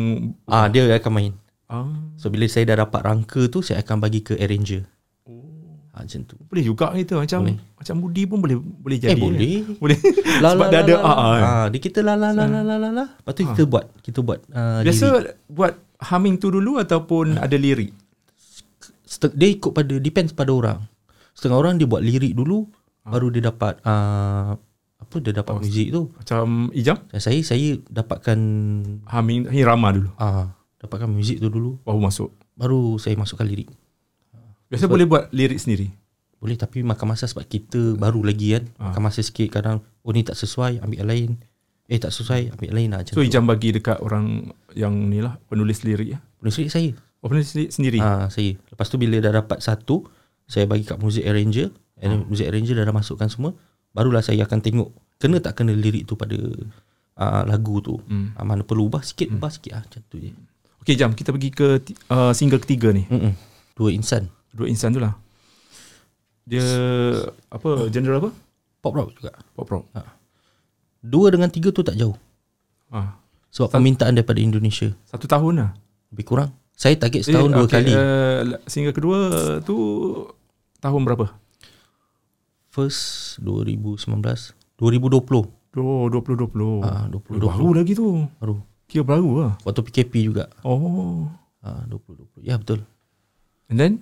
Ah 0.45 0.67
dia 0.67 0.89
akan 0.89 1.13
main. 1.13 1.33
ah. 1.69 1.87
So 2.17 2.29
bila 2.29 2.49
saya 2.49 2.67
dah 2.67 2.83
dapat 2.83 3.01
rangka 3.01 3.47
tu 3.47 3.61
saya 3.61 3.79
akan 3.81 4.01
bagi 4.01 4.23
ke 4.23 4.35
arranger. 4.35 4.89
Ah 5.93 6.01
macam 6.01 6.25
tu. 6.25 6.41
Boleh 6.41 6.65
juga 6.65 6.87
itu 6.97 7.13
macam 7.13 7.45
Boleh. 7.45 7.59
macam 7.77 7.95
Budi 8.01 8.23
pun 8.25 8.39
boleh 8.41 8.57
boleh 8.57 8.97
jadi. 8.97 9.13
eh 9.13 9.19
boleh. 9.19 9.57
Boleh. 9.77 9.99
La, 10.41 10.49
Sebab 10.57 10.67
la, 10.67 10.73
dia 10.73 10.73
la, 10.73 10.83
ada 10.83 10.95
la, 10.95 10.99
ah. 10.99 11.13
la. 11.13 11.21
ah. 11.21 11.41
Ah, 11.45 11.67
dia 11.69 11.79
kita 11.79 11.99
la 12.01 12.15
la 12.17 12.33
la 12.33 12.45
la 12.49 12.61
la 12.65 12.77
la 12.81 12.89
la. 12.91 13.05
Lepas 13.13 13.33
tu 13.37 13.43
kita 13.45 13.63
buat, 13.69 13.85
kita 14.01 14.19
buat 14.19 14.39
uh, 14.49 14.81
Biasa 14.81 15.05
lirik. 15.13 15.37
buat 15.47 15.73
humming 16.03 16.37
tu 16.43 16.51
dulu 16.51 16.83
ataupun 16.83 17.39
ada 17.39 17.55
lirik. 17.55 17.95
Dia 19.37 19.49
ikut 19.53 19.71
pada 19.71 19.95
depends 20.01 20.33
pada 20.35 20.51
orang. 20.51 20.79
Setengah 21.33 21.59
orang 21.61 21.75
dia 21.79 21.87
buat 21.87 22.03
lirik 22.03 22.35
dulu 22.35 22.67
baru 23.03 23.35
dia 23.35 23.51
dapat 23.51 23.83
uh, 23.83 24.55
apa 25.03 25.17
dia 25.21 25.33
dapat 25.35 25.55
muzik 25.59 25.89
tu. 25.93 26.11
Macam 26.15 26.71
Ijam 26.73 26.99
Dan 27.11 27.21
saya 27.21 27.41
saya 27.43 27.77
dapatkan 27.91 28.39
humming 29.11 29.51
irama 29.53 29.93
dulu 29.93 30.11
ah 30.17 30.55
dapatkan 30.83 31.07
muzik 31.07 31.39
tu 31.39 31.47
dulu 31.47 31.79
baru 31.87 32.01
masuk. 32.03 32.31
baru 32.53 33.01
saya 33.01 33.17
masukkan 33.17 33.47
lirik. 33.49 33.71
Biasa 34.69 34.89
boleh 34.89 35.05
buat 35.05 35.29
lirik 35.33 35.61
sendiri. 35.61 35.93
Boleh 36.43 36.59
tapi 36.59 36.83
makan 36.83 37.15
masa 37.15 37.29
sebab 37.29 37.47
kita 37.47 37.95
baru 37.95 38.25
lagi 38.25 38.59
kan. 38.59 38.65
Makan 38.81 39.01
masa 39.05 39.21
sikit 39.23 39.49
kadang 39.53 39.85
oh 40.03 40.11
ni 40.11 40.27
tak 40.27 40.35
sesuai 40.35 40.83
ambil 40.83 40.99
yang 41.05 41.11
lain. 41.11 41.31
Eh 41.93 42.01
tak 42.01 42.09
sesuai 42.09 42.57
ambil 42.57 42.73
yang 42.73 42.77
lain 42.81 42.89
lah 42.97 43.01
So 43.05 43.21
tu. 43.21 43.29
Ijam 43.29 43.45
bagi 43.45 43.69
dekat 43.77 44.01
orang 44.01 44.49
yang 44.73 45.13
ni 45.13 45.21
lah 45.21 45.37
penulis 45.53 45.85
lirik 45.85 46.09
ya. 46.17 46.19
Penulis 46.41 46.57
lirik 46.57 46.73
saya. 46.73 46.91
Oh 47.21 47.29
penulis 47.29 47.53
lirik 47.53 47.69
sendiri. 47.69 48.01
Ah 48.01 48.33
saya. 48.33 48.57
Lepas 48.57 48.89
tu 48.89 48.97
bila 48.97 49.21
dah 49.21 49.45
dapat 49.45 49.61
satu 49.61 50.09
saya 50.49 50.65
bagi 50.65 50.89
kat 50.89 50.97
music 50.97 51.29
arranger. 51.29 51.69
And 52.01 52.27
music 52.33 52.49
arranger 52.49 52.81
dah, 52.81 52.89
dah 52.89 52.97
masukkan 52.97 53.29
semua. 53.29 53.53
Barulah 53.93 54.25
saya 54.25 54.49
akan 54.49 54.65
tengok 54.65 54.89
kena 55.21 55.39
tak 55.45 55.61
kena 55.61 55.77
lirik 55.77 56.09
tu 56.09 56.17
pada 56.17 56.35
uh, 57.21 57.43
lagu 57.45 57.85
tu. 57.85 58.01
Hmm. 58.09 58.33
Uh, 58.35 58.45
mana 58.49 58.65
perlu 58.65 58.89
ubah 58.89 59.05
sikit, 59.05 59.29
ubah 59.29 59.53
sikit 59.53 59.77
ah 59.77 59.85
macam 59.85 60.01
tu 60.09 60.17
je. 60.17 60.33
Okey 60.83 60.97
jam 60.97 61.13
kita 61.13 61.31
pergi 61.31 61.51
ke 61.53 61.79
uh, 62.09 62.33
single 62.33 62.59
ketiga 62.59 62.91
ni. 62.91 63.05
Mm-mm. 63.07 63.37
Dua 63.77 63.93
insan. 63.93 64.33
Dua 64.51 64.67
insan 64.67 64.97
tu 64.97 64.99
lah. 64.99 65.15
Dia 66.43 66.65
apa 67.53 67.87
genre 67.93 68.17
apa? 68.19 68.31
Pop 68.83 68.93
rock 68.99 69.15
juga. 69.15 69.37
Pop 69.55 69.69
rock. 69.71 69.87
Dua 71.03 71.35
dengan 71.35 71.51
tiga 71.51 71.75
tu 71.75 71.83
tak 71.83 71.99
jauh. 71.99 72.15
Ah, 72.89 73.19
Sebab 73.51 73.75
permintaan 73.75 74.15
daripada 74.15 74.39
Indonesia. 74.39 74.95
satu 75.05 75.27
tahun 75.27 75.55
lah. 75.59 75.71
Lebih 76.15 76.25
kurang. 76.25 76.51
Saya 76.73 76.97
target 76.97 77.27
setahun 77.27 77.51
dua 77.53 77.67
okay, 77.67 77.83
kali. 77.85 77.93
Uh, 77.93 78.41
single 78.65 78.95
kedua 78.95 79.19
tu 79.61 79.77
tahun 80.79 81.03
berapa? 81.05 81.31
First 82.73 83.37
2019. 83.43 84.57
2020. 84.81 85.47
Oh, 85.79 86.05
2020. 86.09 86.81
Ah, 86.85 87.05
Eh, 87.07 87.13
2020. 87.13 87.49
baru 87.49 87.69
lagi 87.75 87.93
tu. 87.93 88.07
Baru. 88.41 88.57
Kira 88.89 89.05
baru 89.05 89.31
lah. 89.41 89.53
Waktu 89.65 89.81
PKP 89.85 90.13
juga. 90.23 90.49
Oh. 90.65 91.29
Ah, 91.61 91.85
2020. 91.87 92.45
Ya 92.45 92.57
betul. 92.57 92.85
And 93.69 93.79
then? 93.79 93.93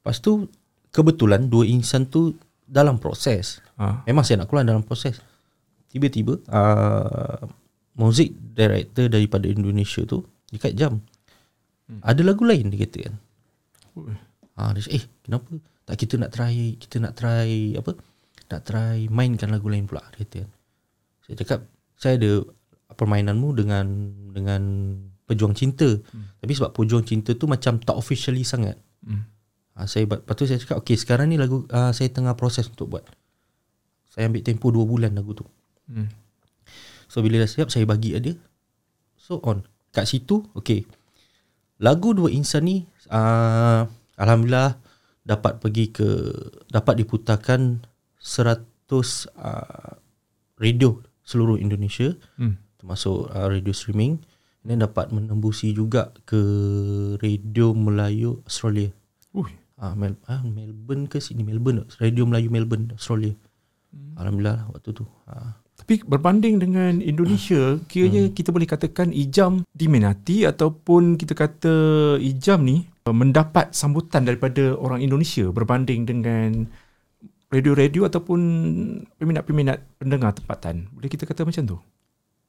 Lepas 0.00 0.18
tu 0.18 0.46
kebetulan 0.90 1.46
dua 1.46 1.62
insan 1.64 2.06
tu 2.06 2.34
dalam 2.64 2.98
proses. 2.98 3.60
Ah. 3.76 4.02
Memang 4.04 4.26
saya 4.26 4.42
nak 4.42 4.50
keluar 4.50 4.64
dalam 4.64 4.82
proses. 4.82 5.20
Tiba-tiba 5.88 6.36
uh, 6.52 7.48
music 7.96 8.36
director 8.54 9.08
daripada 9.08 9.48
Indonesia 9.48 10.04
tu 10.04 10.22
dekat 10.52 10.76
jam. 10.76 11.00
Hmm. 11.88 12.00
Ada 12.04 12.20
lagu 12.22 12.44
lain 12.44 12.68
dia 12.68 12.84
kata 12.84 12.98
kan. 13.08 13.14
Ah 14.54 14.70
dia 14.76 14.84
cakap, 14.84 14.96
eh 15.00 15.04
kenapa 15.24 15.50
tak 15.88 15.96
kita 15.96 16.14
nak 16.20 16.30
try 16.30 16.56
kita 16.76 16.96
nak 17.00 17.12
try 17.16 17.74
apa? 17.74 17.92
Nak 18.48 18.60
try 18.64 18.98
mainkan 19.08 19.48
lagu 19.48 19.66
lain 19.72 19.88
pula 19.88 20.04
dia 20.12 20.24
kata 20.24 20.36
kan. 20.44 20.50
Saya 21.24 21.34
cakap 21.40 21.60
saya 21.98 22.14
ada 22.20 22.32
permainanmu 22.94 23.48
dengan 23.56 23.86
dengan 24.32 24.62
pejuang 25.28 25.52
cinta. 25.56 25.88
Hmm. 25.88 26.36
Tapi 26.40 26.52
sebab 26.52 26.70
pejuang 26.76 27.04
cinta 27.04 27.32
tu 27.36 27.48
macam 27.48 27.80
tak 27.80 27.96
officially 27.96 28.44
sangat. 28.44 28.76
Hmm. 29.04 29.24
Ha, 29.78 29.86
saya 29.86 30.08
lepas 30.08 30.34
tu 30.34 30.44
saya 30.48 30.58
cakap 30.58 30.82
okey 30.82 30.98
sekarang 30.98 31.30
ni 31.30 31.38
lagu 31.38 31.62
uh, 31.70 31.94
saya 31.94 32.10
tengah 32.10 32.34
proses 32.34 32.66
untuk 32.66 32.92
buat. 32.92 33.04
Saya 34.10 34.26
ambil 34.26 34.42
tempoh 34.42 34.74
2 34.74 34.82
bulan 34.82 35.12
lagu 35.14 35.36
tu. 35.36 35.46
Hmm. 35.88 36.08
So 37.08 37.24
bila 37.24 37.40
dah 37.40 37.50
siap 37.50 37.72
saya 37.72 37.88
bagi 37.88 38.14
dia. 38.20 38.36
So 39.16 39.40
on. 39.42 39.64
Kat 39.90 40.04
situ 40.04 40.44
okey. 40.54 40.84
Lagu 41.80 42.12
dua 42.12 42.28
insan 42.28 42.68
ni 42.68 42.84
uh, 43.08 43.88
alhamdulillah 44.20 44.76
dapat 45.24 45.60
pergi 45.60 45.92
ke 45.92 46.08
dapat 46.68 47.04
diputarkan 47.04 47.84
100 48.18 48.58
uh, 48.88 49.92
radio 50.58 50.98
seluruh 51.22 51.60
Indonesia 51.60 52.16
Hmm. 52.40 52.56
termasuk 52.80 53.30
uh, 53.30 53.46
radio 53.46 53.70
streaming 53.70 54.18
dan 54.66 54.82
dapat 54.82 55.12
menembusi 55.14 55.70
juga 55.70 56.10
ke 56.26 56.40
radio 57.22 57.72
Melayu 57.72 58.42
Australia. 58.44 58.90
Ah, 59.78 59.94
Mel, 59.94 60.18
ah 60.26 60.42
Melbourne 60.42 61.06
ke 61.06 61.22
sini 61.22 61.46
Melbourne 61.46 61.86
Radio 62.02 62.26
Melayu 62.26 62.50
Melbourne 62.50 62.90
Australia. 62.98 63.30
Hmm. 63.94 64.18
Alhamdulillah 64.18 64.54
lah 64.58 64.66
waktu 64.74 64.90
tu. 64.90 65.06
Ah. 65.30 65.54
Tapi 65.78 66.02
berbanding 66.02 66.58
dengan 66.58 66.98
Indonesia, 66.98 67.78
kiranya 67.86 68.28
kita 68.34 68.50
boleh 68.50 68.66
katakan 68.66 69.14
Ijam 69.14 69.62
diminati 69.70 70.42
ataupun 70.42 71.14
kita 71.14 71.38
kata 71.38 71.74
Ijam 72.18 72.66
ni 72.66 72.82
uh, 73.06 73.14
mendapat 73.14 73.70
sambutan 73.72 74.26
daripada 74.26 74.74
orang 74.74 75.00
Indonesia 75.00 75.48
berbanding 75.54 76.02
dengan 76.04 76.66
radio-radio 77.48 78.04
ataupun 78.04 78.40
peminat-peminat 79.16 79.78
pendengar 79.96 80.36
tempatan. 80.36 80.90
Boleh 80.92 81.08
kita 81.08 81.24
kata 81.24 81.48
macam 81.48 81.64
tu? 81.64 81.78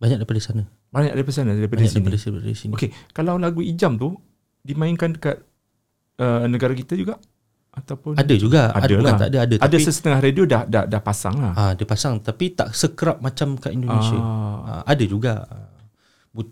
Banyak 0.01 0.19
daripada 0.19 0.41
sana. 0.43 0.63
Banyak 0.91 1.13
daripada 1.15 1.35
sana 1.37 1.51
daripada 1.55 1.79
Banyak 1.85 1.91
sini. 1.95 2.03
daripada, 2.03 2.17
daripada 2.19 2.55
sini. 2.59 2.73
Okey, 2.75 2.89
kalau 3.15 3.39
lagu 3.39 3.61
Ijam 3.63 3.95
tu 3.95 4.19
dimainkan 4.65 5.15
dekat 5.15 5.39
uh, 6.19 6.43
negara 6.49 6.75
kita 6.75 6.97
juga 6.99 7.21
ataupun 7.79 8.13
Ada 8.13 8.35
juga. 8.35 8.69
Ada 8.69 8.91
bukan 8.91 9.03
lah. 9.05 9.17
tak 9.17 9.29
ada 9.29 9.39
ada 9.41 9.55
ada 9.55 9.65
tapi 9.67 9.81
setengah 9.81 10.19
radio 10.19 10.43
dah 10.43 10.63
dah 10.63 10.83
dah 10.83 10.99
pasang 10.99 11.35
lah. 11.35 11.53
ah 11.53 11.71
dia 11.73 11.83
pasang 11.83 12.19
tapi 12.19 12.51
tak 12.51 12.71
sekerap 12.71 13.19
macam 13.19 13.55
kat 13.55 13.71
Indonesia. 13.71 14.15
Ah. 14.15 14.79
Ah, 14.79 14.83
ada 14.85 15.03
juga. 15.03 15.33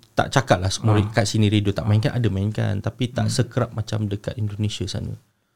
Tak 0.10 0.28
cakap 0.30 0.60
lah 0.60 0.68
semua 0.68 0.96
Ah. 0.96 1.06
kat 1.06 1.24
sini 1.24 1.48
radio 1.48 1.72
tak 1.72 1.86
mainkan 1.86 2.12
ada 2.12 2.28
mainkan 2.28 2.80
tapi 2.80 3.08
tak 3.08 3.30
sekerap 3.30 3.72
macam 3.72 4.04
dekat 4.04 4.36
Indonesia 4.36 4.84
sana. 4.84 5.16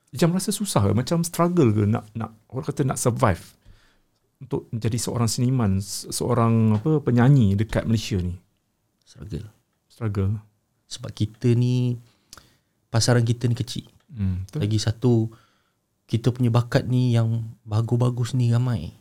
Ijam 0.10 0.32
rasa 0.32 0.52
susah 0.52 0.86
ke? 0.86 0.94
Macam 0.94 1.20
struggle 1.22 1.68
ke 1.70 1.84
nak 1.84 2.08
nak 2.14 2.32
orang 2.48 2.66
kata 2.66 2.84
nak 2.84 2.96
survive 2.96 3.42
untuk 4.38 4.66
menjadi 4.70 4.98
seorang 4.98 5.26
seniman, 5.26 5.78
se- 5.78 6.10
seorang 6.10 6.76
apa 6.76 7.00
penyanyi 7.00 7.54
dekat 7.54 7.84
Malaysia 7.84 8.18
ni. 8.18 8.36
Struggle. 9.02 9.46
Struggle. 9.86 10.32
Sebab 10.86 11.12
kita 11.12 11.52
ni 11.52 11.96
pasaran 12.88 13.22
kita 13.22 13.46
ni 13.46 13.54
kecil. 13.54 13.86
Hmm, 14.10 14.44
betul. 14.44 14.60
Lagi 14.60 14.78
satu 14.78 15.14
kita 16.12 16.36
punya 16.36 16.52
bakat 16.52 16.84
ni 16.92 17.16
yang 17.16 17.48
bagus-bagus 17.64 18.36
ni 18.36 18.52
ramai. 18.52 18.92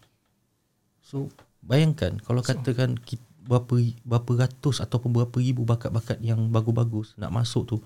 So 1.03 1.27
bayangkan 1.59 2.23
kalau 2.23 2.39
katakan 2.39 2.95
kita, 3.03 3.27
berapa 3.43 3.75
berapa 4.07 4.47
ratus 4.47 4.79
ataupun 4.79 5.11
berapa 5.11 5.35
ribu 5.43 5.67
bakat-bakat 5.67 6.23
yang 6.23 6.55
bagus-bagus 6.55 7.19
nak 7.19 7.35
masuk 7.35 7.67
tu. 7.67 7.79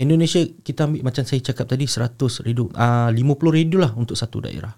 Indonesia 0.00 0.40
kita 0.64 0.88
ambil 0.88 1.12
macam 1.12 1.28
saya 1.28 1.44
cakap 1.44 1.68
tadi 1.68 1.84
100 1.84 2.16
radio 2.40 2.72
ah 2.72 3.12
uh, 3.12 3.36
50 3.36 3.52
radio 3.52 3.84
lah 3.84 3.92
untuk 3.92 4.16
satu 4.16 4.40
daerah. 4.40 4.72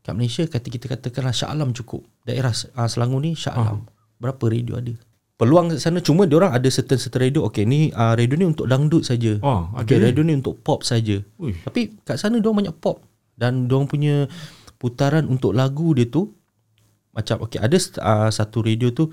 Kat 0.00 0.16
Malaysia 0.16 0.48
kata 0.48 0.72
kita 0.72 0.88
katakanlah 0.88 1.36
Shah 1.36 1.52
Alam 1.52 1.76
cukup. 1.76 2.00
Daerah 2.24 2.52
uh, 2.52 2.88
Selangor 2.88 3.20
ni 3.20 3.36
Shah 3.36 3.52
Alam. 3.52 3.84
Berapa 4.16 4.40
radio 4.48 4.80
ada? 4.80 4.96
Peluang 5.34 5.66
kat 5.66 5.82
sana 5.82 5.98
cuma 5.98 6.24
dia 6.24 6.38
orang 6.38 6.54
ada 6.54 6.68
certain-certain 6.68 7.26
radio. 7.26 7.42
Okey 7.44 7.66
ni 7.66 7.90
uh, 7.90 8.14
radio 8.14 8.38
ni 8.38 8.46
untuk 8.46 8.70
dangdut 8.70 9.02
saja. 9.02 9.34
Oh, 9.42 9.66
Okey 9.74 9.98
radio 9.98 10.22
ni 10.22 10.38
untuk 10.38 10.62
pop 10.62 10.86
saja. 10.86 11.18
Tapi 11.36 11.90
kat 12.02 12.16
sana 12.16 12.38
dia 12.38 12.46
orang 12.46 12.66
banyak 12.66 12.76
pop 12.78 13.02
dan 13.34 13.66
dia 13.66 13.74
orang 13.74 13.90
punya 13.90 14.14
putaran 14.78 15.26
untuk 15.26 15.50
lagu 15.50 15.90
dia 15.90 16.06
tu 16.06 16.30
macam 17.10 17.42
okey 17.42 17.58
ada 17.58 17.74
uh, 17.98 18.30
satu 18.30 18.62
radio 18.62 18.90
tu 18.90 19.10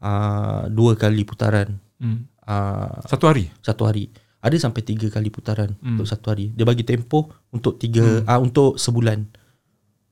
uh, 0.00 0.66
dua 0.68 0.94
kali 0.94 1.22
putaran 1.22 1.78
Hmm. 1.94 2.26
uh, 2.42 2.98
Satu 3.06 3.30
hari. 3.30 3.46
satu 3.62 3.86
hari. 3.86 4.10
Ada 4.42 4.58
sampai 4.60 4.82
tiga 4.82 5.06
kali 5.08 5.30
putaran 5.30 5.78
Hmm. 5.78 5.94
untuk 5.94 6.04
satu 6.04 6.34
hari. 6.34 6.50
Dia 6.50 6.66
bagi 6.66 6.82
tempoh 6.82 7.30
untuk 7.48 7.78
tiga 7.78 8.02
hmm. 8.02 8.26
uh, 8.26 8.40
untuk 8.42 8.74
sebulan. 8.74 9.22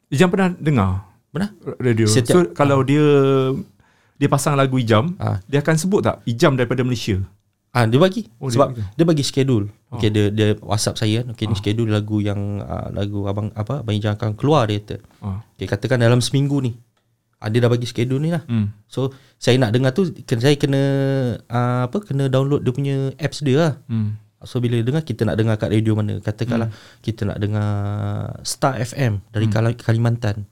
Ijam 0.08 0.30
pernah 0.30 0.54
dengar 0.54 1.10
Benar? 1.28 1.50
radio. 1.76 2.06
Setiap- 2.06 2.30
so 2.30 2.54
kalau 2.54 2.80
dia 2.80 3.02
dia 4.22 4.30
pasang 4.30 4.54
lagu 4.54 4.78
Ijam, 4.78 5.18
Ah. 5.18 5.42
dia 5.50 5.58
akan 5.58 5.74
sebut 5.74 6.06
tak 6.06 6.22
Ijam 6.22 6.54
daripada 6.54 6.86
Malaysia? 6.86 7.18
Ah 7.72 7.88
dia 7.88 7.96
bagi 7.96 8.28
Oh, 8.36 8.46
oh, 8.46 8.48
dia 8.52 8.54
sebab 8.60 8.68
bagi. 8.68 8.76
dia, 8.84 8.84
dia 9.00 9.04
bagi 9.08 9.24
schedule. 9.24 9.64
Okey 9.96 10.08
dia 10.12 10.24
dia 10.28 10.46
WhatsApp 10.60 11.00
saya. 11.00 11.24
Okey 11.32 11.48
ni 11.48 11.56
schedule 11.56 11.88
lagu 11.88 12.20
yang 12.20 12.60
uh, 12.60 12.92
lagu 12.92 13.24
abang 13.24 13.48
apa 13.56 13.80
abang 13.80 13.96
Ijang 13.96 14.12
akan 14.20 14.36
keluar 14.36 14.68
dia 14.68 14.84
kata. 14.84 14.96
Ah. 15.24 15.40
Okey 15.56 15.66
katakan 15.72 15.96
dalam 15.98 16.20
seminggu 16.20 16.60
ni. 16.60 16.76
Ah, 17.40 17.48
dia 17.48 17.64
dah 17.64 17.72
bagi 17.72 17.88
schedule 17.88 18.20
ni 18.20 18.30
lah. 18.30 18.44
Hmm. 18.44 18.70
So 18.86 19.16
saya 19.40 19.56
nak 19.56 19.72
dengar 19.72 19.96
tu 19.96 20.04
saya 20.14 20.54
kena 20.54 20.82
uh, 21.48 21.88
apa 21.88 21.98
kena 22.04 22.28
download 22.28 22.60
dia 22.60 22.72
punya 22.76 22.96
apps 23.16 23.40
dia 23.40 23.56
lah. 23.56 23.72
Hmm. 23.88 24.20
So 24.44 24.60
bila 24.60 24.76
dengar 24.84 25.02
kita 25.08 25.24
nak 25.24 25.40
dengar 25.40 25.56
kat 25.56 25.72
radio 25.72 25.96
mana 25.96 26.20
katakanlah 26.20 26.68
hmm. 26.68 27.00
kita 27.00 27.24
nak 27.24 27.38
dengar 27.40 27.68
Star 28.44 28.76
FM 28.84 29.24
dari 29.32 29.48
hmm. 29.48 29.80
Kalimantan. 29.80 30.44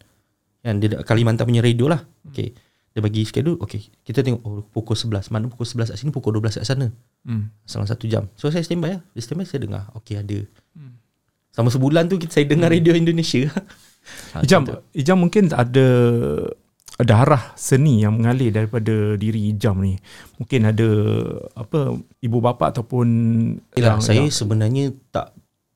Kan 0.65 0.81
dia 0.81 1.05
Kalimantan 1.05 1.45
punya 1.45 1.61
radio 1.61 1.85
lah. 1.85 2.01
Okey. 2.33 2.57
Dia 2.91 3.01
bagi 3.01 3.23
schedule 3.23 3.55
okey. 3.63 4.03
Kita 4.03 4.27
tengok 4.27 4.43
oh, 4.43 4.67
pukul 4.67 4.99
11 4.99 5.31
mana 5.31 5.47
pukul 5.47 5.63
11 5.63 5.95
kat 5.95 5.99
sini 5.99 6.11
pukul 6.11 6.43
12 6.43 6.59
kat 6.59 6.67
sana. 6.67 6.91
Hmm. 7.23 7.55
Selama 7.63 7.87
satu 7.87 8.11
jam. 8.11 8.27
So 8.35 8.51
saya 8.51 8.67
standby 8.67 8.99
lah. 8.99 9.03
Dia 9.15 9.23
standby 9.23 9.47
saya 9.47 9.63
dengar. 9.63 9.83
Okey 9.95 10.19
ada. 10.19 10.39
Hmm. 10.75 10.99
Sama 11.55 11.71
sebulan 11.71 12.11
tu 12.11 12.19
kita 12.19 12.35
saya 12.35 12.47
dengar 12.51 12.75
radio 12.75 12.95
Indonesia. 12.99 13.47
ha, 14.35 14.43
Ijam. 14.47 14.67
Ijam 14.91 15.19
mungkin 15.23 15.55
ada 15.55 15.87
darah 17.01 17.57
seni 17.57 18.05
yang 18.05 18.19
mengalir 18.19 18.51
daripada 18.51 19.15
diri 19.15 19.55
Ijam 19.55 19.79
ni. 19.79 19.95
Mungkin 20.43 20.61
ada 20.67 20.89
apa 21.55 21.95
ibu 22.21 22.39
bapa 22.43 22.75
ataupun 22.75 23.07
Yalah, 23.79 23.99
yang, 23.99 24.01
saya 24.03 24.27
yang, 24.27 24.35
sebenarnya 24.35 24.85
tak 25.15 25.31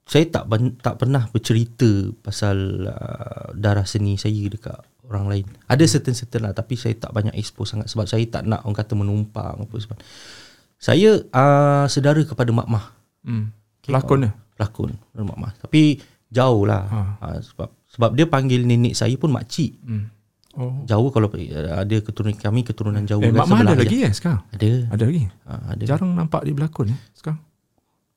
saya 0.05 0.29
tak 0.29 0.51
tak 0.85 1.01
pernah 1.01 1.31
bercerita 1.33 2.13
pasal 2.21 2.85
uh, 2.91 3.49
darah 3.57 3.89
seni 3.89 4.21
saya 4.21 4.37
dekat 4.51 4.85
orang 5.05 5.27
lain. 5.27 5.47
Ada 5.65 5.85
certain-certain 5.87 6.41
lah 6.41 6.53
tapi 6.53 6.75
saya 6.75 6.95
tak 6.95 7.11
banyak 7.11 7.35
expose 7.35 7.73
sangat 7.73 7.87
sebab 7.87 8.05
saya 8.05 8.25
tak 8.25 8.45
nak 8.45 8.63
orang 8.63 8.75
kata 8.75 8.93
menumpang 8.93 9.57
apa 9.61 9.77
sebab. 9.77 9.97
Saya 10.77 11.17
uh, 11.25 11.85
sedara 11.87 12.21
kepada 12.21 12.51
mak 12.51 12.69
mah 12.69 12.85
hmm, 13.23 13.45
pelakon 13.83 14.29
dia. 14.29 14.33
pelakon 14.53 14.91
mak 15.15 15.39
mah. 15.39 15.53
Tapi 15.57 15.97
jauh 16.29 16.65
lah 16.65 16.83
Ha. 16.85 17.01
ha. 17.15 17.27
uh, 17.27 17.39
sebab 17.41 17.69
sebab 17.87 18.11
dia 18.13 18.27
panggil 18.27 18.65
nenek 18.65 18.93
saya 18.93 19.15
pun 19.15 19.31
mak 19.31 19.47
cik. 19.47 19.73
Hmm. 19.81 20.11
Oh. 20.55 20.87
Jauh 20.87 21.11
kalau 21.11 21.27
uh, 21.27 21.41
ada 21.79 21.97
keturunan 21.99 22.33
kami 22.33 22.63
keturunan 22.63 23.03
jauh 23.03 23.19
Eh, 23.19 23.29
kan 23.29 23.35
mak 23.35 23.47
Mah 23.47 23.59
ada 23.59 23.71
sebelah 23.71 23.79
lagi 23.81 23.99
eh 24.01 24.13
sekarang? 24.13 24.41
Ada. 24.51 24.69
Ada 24.89 25.03
lagi. 25.05 25.23
Ha, 25.27 25.53
ada. 25.73 25.83
Jarang 25.85 26.11
nampak 26.13 26.41
dia 26.43 26.55
berlakon 26.55 26.95
eh 26.95 27.01
sekarang. 27.13 27.41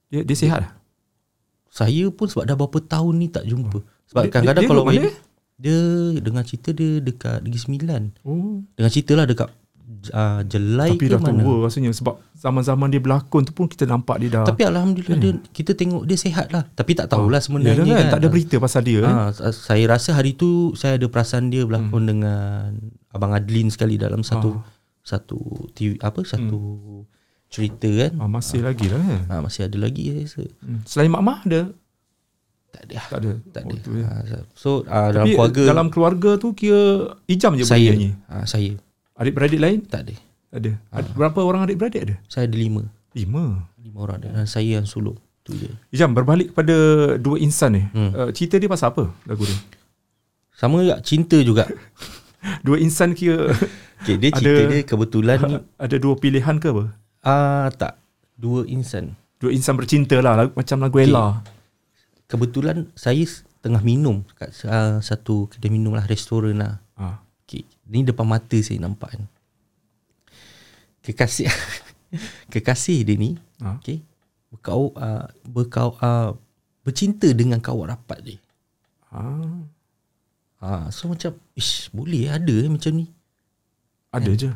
Dia 0.07 0.21
dia 0.21 0.35
sihat 0.35 0.59
lah. 0.61 0.71
Saya 1.67 2.09
pun 2.09 2.25
sebab 2.25 2.43
dah 2.43 2.55
berapa 2.55 2.79
tahun 2.79 3.13
ni 3.15 3.27
tak 3.27 3.43
jumpa. 3.43 3.79
Sebab 4.07 4.21
Dia- 4.23 4.31
kadang-kadang 4.31 4.63
dia- 4.63 4.65
dia 4.65 4.71
kalau 4.71 4.85
main 4.85 5.03
dia 5.57 5.79
dengan 6.21 6.45
cerita 6.45 6.69
dia 6.69 7.01
dekat 7.01 7.41
Negeri 7.41 7.61
Sembilan. 7.61 8.01
Oh. 8.21 8.61
Dengan 8.77 8.91
cerita 8.93 9.17
lah 9.17 9.25
dekat 9.25 9.49
uh, 10.13 10.41
Jelai 10.45 10.93
Tapi 10.93 11.05
ke 11.09 11.13
dah 11.17 11.21
mana. 11.21 11.41
tua 11.41 11.55
rasanya 11.65 11.91
sebab 11.95 12.15
zaman-zaman 12.37 12.87
dia 12.93 13.01
berlakon 13.01 13.41
tu 13.41 13.53
pun 13.57 13.65
kita 13.65 13.89
nampak 13.89 14.21
dia 14.21 14.29
dah 14.37 14.45
Tapi 14.45 14.61
alhamdulillah 14.67 15.17
dia 15.17 15.33
kita 15.49 15.73
tengok 15.73 16.05
dia 16.05 16.17
sihat 16.19 16.53
lah. 16.53 16.63
Tapi 16.77 16.91
tak 16.93 17.09
tahulah 17.09 17.41
sebenarnya 17.41 17.73
Yalah 17.73 17.85
kan, 17.89 17.97
kan. 17.97 18.13
tak 18.13 18.19
ada 18.21 18.27
berita 18.29 18.55
pasal 18.61 18.81
dia. 18.85 19.01
Ha, 19.01 19.33
saya 19.49 19.83
rasa 19.89 20.13
hari 20.13 20.37
tu 20.37 20.77
saya 20.77 21.01
ada 21.01 21.07
perasan 21.09 21.49
dia 21.49 21.65
berlakon 21.65 22.05
hmm. 22.05 22.09
dengan 22.09 22.69
Abang 23.09 23.33
Adlin 23.33 23.73
sekali 23.73 23.97
dalam 23.97 24.21
satu 24.21 24.61
satu 25.01 25.71
TV 25.73 25.97
apa 26.03 26.21
satu 26.21 26.59
cerita 27.47 27.87
kan. 27.87 28.11
Ah, 28.19 28.29
masih 28.29 28.61
lagi 28.61 28.91
lah 28.91 28.99
kan. 28.99 29.21
Ha, 29.31 29.33
masih 29.41 29.71
ada 29.71 29.77
lagi 29.79 30.11
saya 30.11 30.21
rasa. 30.27 30.43
Hmm. 30.61 30.81
Selain 30.83 31.09
mak 31.09 31.23
Mah 31.23 31.39
ada? 31.47 31.61
Tak 32.77 32.85
ada. 32.85 32.95
Tak 33.01 33.19
ada. 33.19 33.31
Tak 33.49 33.61
Oh, 33.63 33.71
ada. 33.71 33.91
ya. 33.91 34.05
Ha, 34.05 34.37
so 34.53 34.69
uh, 34.81 35.09
dalam 35.09 35.23
Tapi 35.23 35.31
keluarga 35.33 35.61
dalam 35.65 35.87
keluarga 35.87 36.31
tu 36.35 36.53
kira 36.53 36.81
Ijam 37.25 37.53
je 37.53 37.63
saya 37.63 37.91
nyanyi. 37.91 38.13
ha, 38.25 38.43
saya 38.43 38.77
Adik-beradik 39.13 39.57
lain? 39.57 39.79
tak 39.81 40.05
ada. 40.05 40.15
Tak 40.47 40.59
ada. 40.59 40.71
Ad- 40.91 41.11
Berapa 41.11 41.39
orang 41.41 41.61
adik-beradik 41.63 42.01
ada? 42.03 42.15
Saya 42.25 42.45
ada 42.45 42.53
lima. 42.53 42.85
Lima. 43.11 43.65
Lima 43.77 43.97
orang 43.99 44.17
ada. 44.19 44.27
Dan 44.31 44.45
saya 44.45 44.77
yang 44.77 44.85
sulung. 44.85 45.17
Tu 45.41 45.55
je. 45.55 45.69
Ijam 45.89 46.11
berbalik 46.11 46.51
kepada 46.51 46.75
dua 47.17 47.37
insan 47.37 47.73
ni. 47.73 47.83
Hmm. 47.87 48.11
Uh, 48.11 48.29
cerita 48.29 48.55
dia 48.55 48.67
pasal 48.67 48.91
apa 48.91 49.09
lagu 49.23 49.41
dia? 49.41 49.57
Sama 50.51 50.81
juga 50.81 50.97
cinta 51.01 51.37
juga. 51.39 51.65
Dua 52.61 52.77
insan 52.77 53.11
kira 53.11 53.49
Okay, 53.99 54.15
dia 54.15 54.29
cerita 54.29 54.61
Ada- 54.61 54.69
dia 54.69 54.81
kebetulan 54.83 55.37
ada 55.83 55.95
dua 55.97 56.13
pilihan 56.15 56.55
ke 56.57 56.69
apa? 56.69 56.93
ah 57.19 57.27
uh, 57.27 57.67
tak 57.71 57.97
dua 58.33 58.63
insan. 58.63 59.17
Dua 59.35 59.49
insan 59.49 59.73
bercinta 59.73 60.15
lah 60.17 60.33
lagu, 60.35 60.53
macam 60.53 60.77
lagu 60.79 60.97
Ella. 60.97 61.41
Kebetulan 62.27 62.91
saya 62.91 63.23
tengah 63.63 63.79
minum 63.79 64.27
kat 64.35 64.51
uh, 64.67 64.99
satu 64.99 65.47
kedai 65.47 65.71
minum 65.71 65.95
lah 65.95 66.03
restoran 66.03 66.59
lah. 66.59 66.83
Ah. 66.99 67.23
Okay. 67.47 67.63
Ni 67.87 68.03
depan 68.03 68.27
mata 68.27 68.59
saya 68.59 68.83
nampak 68.83 69.15
kan. 69.15 69.23
Kekasih 71.07 71.47
kekasih 72.51 73.07
dia 73.07 73.15
ni 73.15 73.39
Ah. 73.57 73.79
okay, 73.79 74.05
berkau 74.53 74.93
uh, 74.93 75.25
berkau 75.47 75.97
uh, 75.97 76.37
bercinta 76.85 77.31
dengan 77.31 77.63
kawan 77.63 77.95
rapat 77.95 78.19
dia. 78.21 78.37
Ah. 79.09 79.63
Ha, 80.57 80.89
so 80.89 81.05
macam 81.05 81.37
ish 81.53 81.93
boleh 81.93 82.33
ada 82.33 82.55
eh, 82.65 82.69
macam 82.69 82.91
ni. 82.91 83.05
Ada 84.09 84.31
je. 84.33 84.49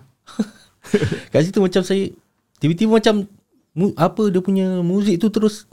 Kat 1.31 1.41
situ 1.45 1.61
macam 1.61 1.81
saya 1.85 2.09
tiba-tiba 2.57 2.97
macam 2.97 3.29
mu, 3.77 3.93
apa 3.93 4.33
dia 4.33 4.41
punya 4.41 4.81
muzik 4.81 5.21
tu 5.21 5.29
terus 5.29 5.69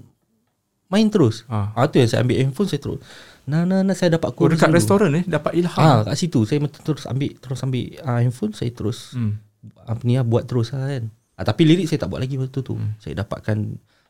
main 0.88 1.06
terus. 1.06 1.44
Ah. 1.46 1.72
Ah. 1.72 1.84
tu 1.84 1.96
yang 1.96 2.06
saya 2.06 2.20
ambil 2.20 2.36
handphone 2.38 2.66
saya 2.66 2.80
terus. 2.80 3.00
Nah 3.44 3.62
nah 3.62 3.80
nah 3.80 3.92
saya 3.92 4.12
dapat 4.12 4.28
Oh, 4.28 4.36
chorus 4.38 4.56
dekat 4.56 4.68
dulu. 4.68 4.76
restoran 4.76 5.10
eh 5.14 5.24
dapat 5.24 5.52
ilham. 5.54 5.78
Ah 5.78 6.00
kat 6.02 6.16
situ 6.16 6.44
saya 6.44 6.58
terus 6.64 7.04
ambil 7.04 7.30
terus 7.34 7.60
ambil 7.60 7.84
ah, 8.02 8.18
handphone 8.18 8.52
saya 8.52 8.70
terus 8.70 9.12
Hmm. 9.12 9.36
apa 9.82 10.00
ni 10.02 10.14
lah, 10.14 10.22
buat 10.22 10.44
terus 10.44 10.70
lah 10.70 10.84
kan. 10.86 11.08
Ah, 11.34 11.44
tapi 11.44 11.62
lirik 11.62 11.84
saya 11.84 11.98
tak 11.98 12.08
buat 12.08 12.18
lagi 12.18 12.34
waktu 12.34 12.58
tu. 12.58 12.74
Hmm. 12.74 12.96
Saya 12.98 13.14
dapatkan 13.16 13.56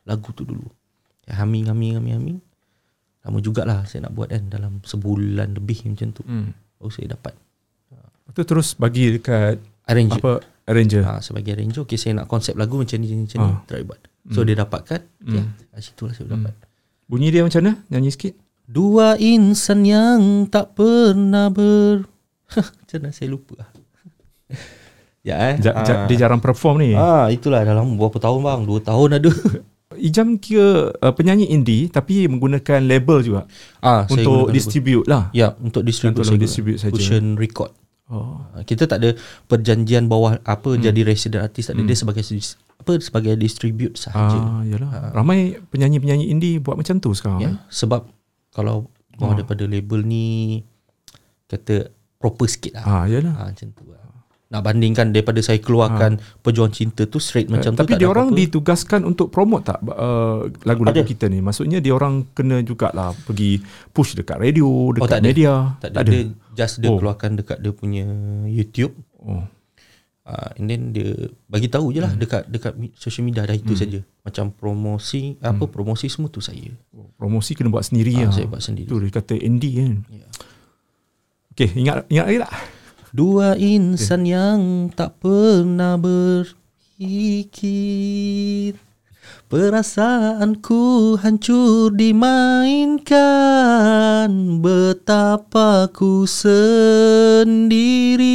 lagu 0.03 0.29
tu 0.31 0.43
dulu. 0.43 0.65
Ya, 1.23 1.37
humming 1.37 1.67
humming 1.67 1.93
humming 1.95 2.15
humming. 2.15 2.39
Lama 3.19 3.37
jugalah 3.39 3.83
saya 3.83 4.05
nak 4.05 4.13
buat 4.13 4.27
kan 4.27 4.47
dalam 4.47 4.79
sebulan 4.81 5.53
lebih 5.53 5.83
macam 5.85 6.09
tu. 6.09 6.23
Hmm. 6.23 6.51
Oh 6.77 6.87
saya 6.87 7.11
dapat 7.11 7.35
Lepas 8.21 8.33
tu 8.35 8.43
terus 8.45 8.67
bagi 8.73 9.11
dekat 9.11 9.57
arrange 9.83 10.15
apa 10.15 10.39
arranger. 10.63 11.01
Ha, 11.01 11.17
sebagai 11.19 11.49
arranger 11.51 11.81
okay, 11.81 11.97
saya 11.97 12.13
nak 12.13 12.25
konsep 12.25 12.53
lagu 12.53 12.77
macam 12.77 12.97
ni 12.97 13.09
macam 13.17 13.37
ni 13.41 13.51
Ah. 13.51 13.59
try 13.65 13.81
buat. 13.81 13.97
So 14.29 14.43
dia 14.43 14.53
dapatkan 14.53 15.01
Hmm. 15.19 15.33
ya, 15.33 15.43
kat 15.67 15.81
situ 15.81 16.05
lah 16.05 16.13
saya 16.13 16.29
dapat. 16.29 16.53
Bunyi 17.09 17.33
dia 17.33 17.41
macam 17.41 17.65
mana? 17.65 17.73
Nyanyi 17.89 18.13
sikit. 18.13 18.37
Dua 18.69 19.17
insan 19.17 19.81
yang 19.81 20.45
tak 20.45 20.77
pernah 20.77 21.49
ber 21.49 22.05
Macam 22.53 22.97
mana 23.01 23.09
saya 23.09 23.33
lupa 23.33 23.65
Ya 25.27 25.41
eh 25.41 25.55
Ja, 25.57 25.73
ja, 25.73 26.05
dia 26.05 26.17
jarang 26.21 26.37
perform 26.37 26.85
ni. 26.85 26.93
Ah 26.93 27.33
itulah 27.33 27.65
dalam 27.65 27.97
berapa 27.97 28.21
tahun 28.21 28.45
bang? 28.45 28.61
Dua 28.69 28.79
tahun 28.85 29.17
ada. 29.17 29.33
Ijam 30.07 30.37
kira 30.37 30.93
uh, 31.01 31.13
penyanyi 31.17 31.49
indie 31.49 31.89
tapi 31.89 32.29
menggunakan 32.29 32.85
label 32.85 33.25
juga 33.25 33.41
ah 33.81 34.05
saya 34.05 34.21
untuk 34.21 34.53
distribute 34.53 35.09
lah. 35.09 35.33
label. 35.33 35.41
Ya 35.41 35.47
untuk 35.57 35.81
distribute 35.81 36.21
Untuk 36.21 36.29
saya 36.29 36.39
distribute 36.39 36.77
saja. 36.77 36.93
Cushion 36.93 37.41
record. 37.41 37.73
Oh. 38.13 38.37
Ah, 38.53 38.61
Kita 38.61 38.85
tak 38.85 39.01
ada 39.01 39.17
perjanjian 39.49 40.05
bawah 40.05 40.37
apa 40.45 40.77
hmm. 40.77 40.81
jadi 40.85 41.01
resident 41.01 41.41
artist 41.41 41.73
tak 41.73 41.75
ada 41.75 41.83
dia 41.89 41.97
sebagai 41.97 42.21
apa 42.79 42.91
sebagai 42.97 43.35
distribute 43.35 43.95
sahaja. 43.95 44.39
Ah, 44.39 44.61
yalah. 44.63 45.11
Ramai 45.11 45.59
penyanyi-penyanyi 45.65 46.25
indie 46.27 46.57
buat 46.57 46.73
macam 46.73 46.97
tu 46.97 47.11
sekarang. 47.11 47.39
Ya, 47.39 47.49
eh. 47.49 47.55
sebab 47.67 48.07
kalau 48.49 48.87
mau 49.15 49.31
daripada 49.31 49.63
label 49.63 50.01
ni 50.01 50.63
kata 51.45 51.91
proper 52.15 52.47
sikit 52.47 52.75
lah. 52.75 52.83
Ah, 52.85 53.05
yalah. 53.05 53.35
Ah, 53.35 53.47
macam 53.49 53.67
tu 53.69 53.83
lah. 53.85 53.99
Nak 54.49 54.65
bandingkan 54.65 55.13
daripada 55.13 55.37
saya 55.39 55.61
keluarkan 55.61 56.17
Pejuang 56.41 56.73
Cinta 56.73 57.05
tu 57.05 57.21
straight 57.21 57.45
macam 57.47 57.69
tu 57.69 57.75
Eh, 57.75 57.79
Tapi 57.79 57.91
tak 57.91 57.99
dia 57.99 58.07
ada 58.07 58.13
orang 58.17 58.27
apa-apa. 58.27 58.41
ditugaskan 58.41 59.01
untuk 59.03 59.29
promote 59.29 59.61
tak 59.63 59.77
uh, 59.83 60.49
lagu-lagu 60.65 61.05
Ada. 61.05 61.05
kita 61.05 61.29
ni? 61.29 61.37
Maksudnya 61.37 61.77
dia 61.77 61.93
orang 61.93 62.25
kena 62.33 62.57
jugalah 62.59 63.13
pergi 63.19 63.61
push 63.93 64.17
dekat 64.17 64.41
radio, 64.41 64.65
dekat 64.89 65.05
Oh, 65.05 65.05
tak 65.07 65.21
ada. 65.21 65.27
media. 65.27 65.53
tak 65.77 65.93
ada. 65.93 66.01
Dia 66.01 66.21
just 66.57 66.81
dia 66.81 66.89
Oh. 66.89 66.97
keluarkan 66.97 67.37
dekat 67.37 67.61
dia 67.61 67.69
punya 67.71 68.09
YouTube. 68.47 68.97
Oh. 69.21 69.45
Uh, 70.29 70.53
and 70.61 70.69
then 70.69 70.93
dia 70.93 71.09
bagi 71.49 71.73
tahu 71.73 71.89
je 71.89 72.05
lah 72.05 72.13
hmm. 72.13 72.21
dekat 72.21 72.45
dekat 72.53 72.77
social 72.93 73.25
media 73.25 73.49
dah 73.49 73.57
itu 73.57 73.73
hmm. 73.73 73.81
saja. 73.81 74.05
Macam 74.21 74.53
promosi 74.53 75.41
apa 75.41 75.65
promosi 75.65 76.05
semua 76.05 76.29
tu 76.29 76.37
saya. 76.37 76.69
Promosi 77.17 77.57
kena 77.57 77.73
buat 77.73 77.81
sendiri 77.81 78.13
Ah, 78.21 78.29
lah. 78.29 78.37
saya 78.37 78.45
buat 78.45 78.61
sendiri. 78.61 78.85
Tu 78.85 79.01
dia 79.01 79.09
kata 79.09 79.33
indie 79.41 79.81
kan. 79.81 80.05
Ya. 80.13 80.29
Okay, 81.57 81.73
ingat 81.81 82.05
ingat 82.13 82.25
lagi 82.29 82.45
tak? 82.45 82.53
Dua 83.09 83.57
insan 83.57 84.29
yang 84.29 84.93
tak 84.93 85.17
pernah 85.17 85.97
berfikir 85.97 87.57
Perasaanku 89.49 91.17
hancur 91.17 91.89
dimainkan 91.97 93.17
Betapa 94.61 95.89
ku 95.89 96.29
sendiri 96.29 98.28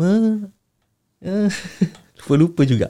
Me- 0.00 0.48
Lupa-lupa 2.16 2.64
juga 2.64 2.88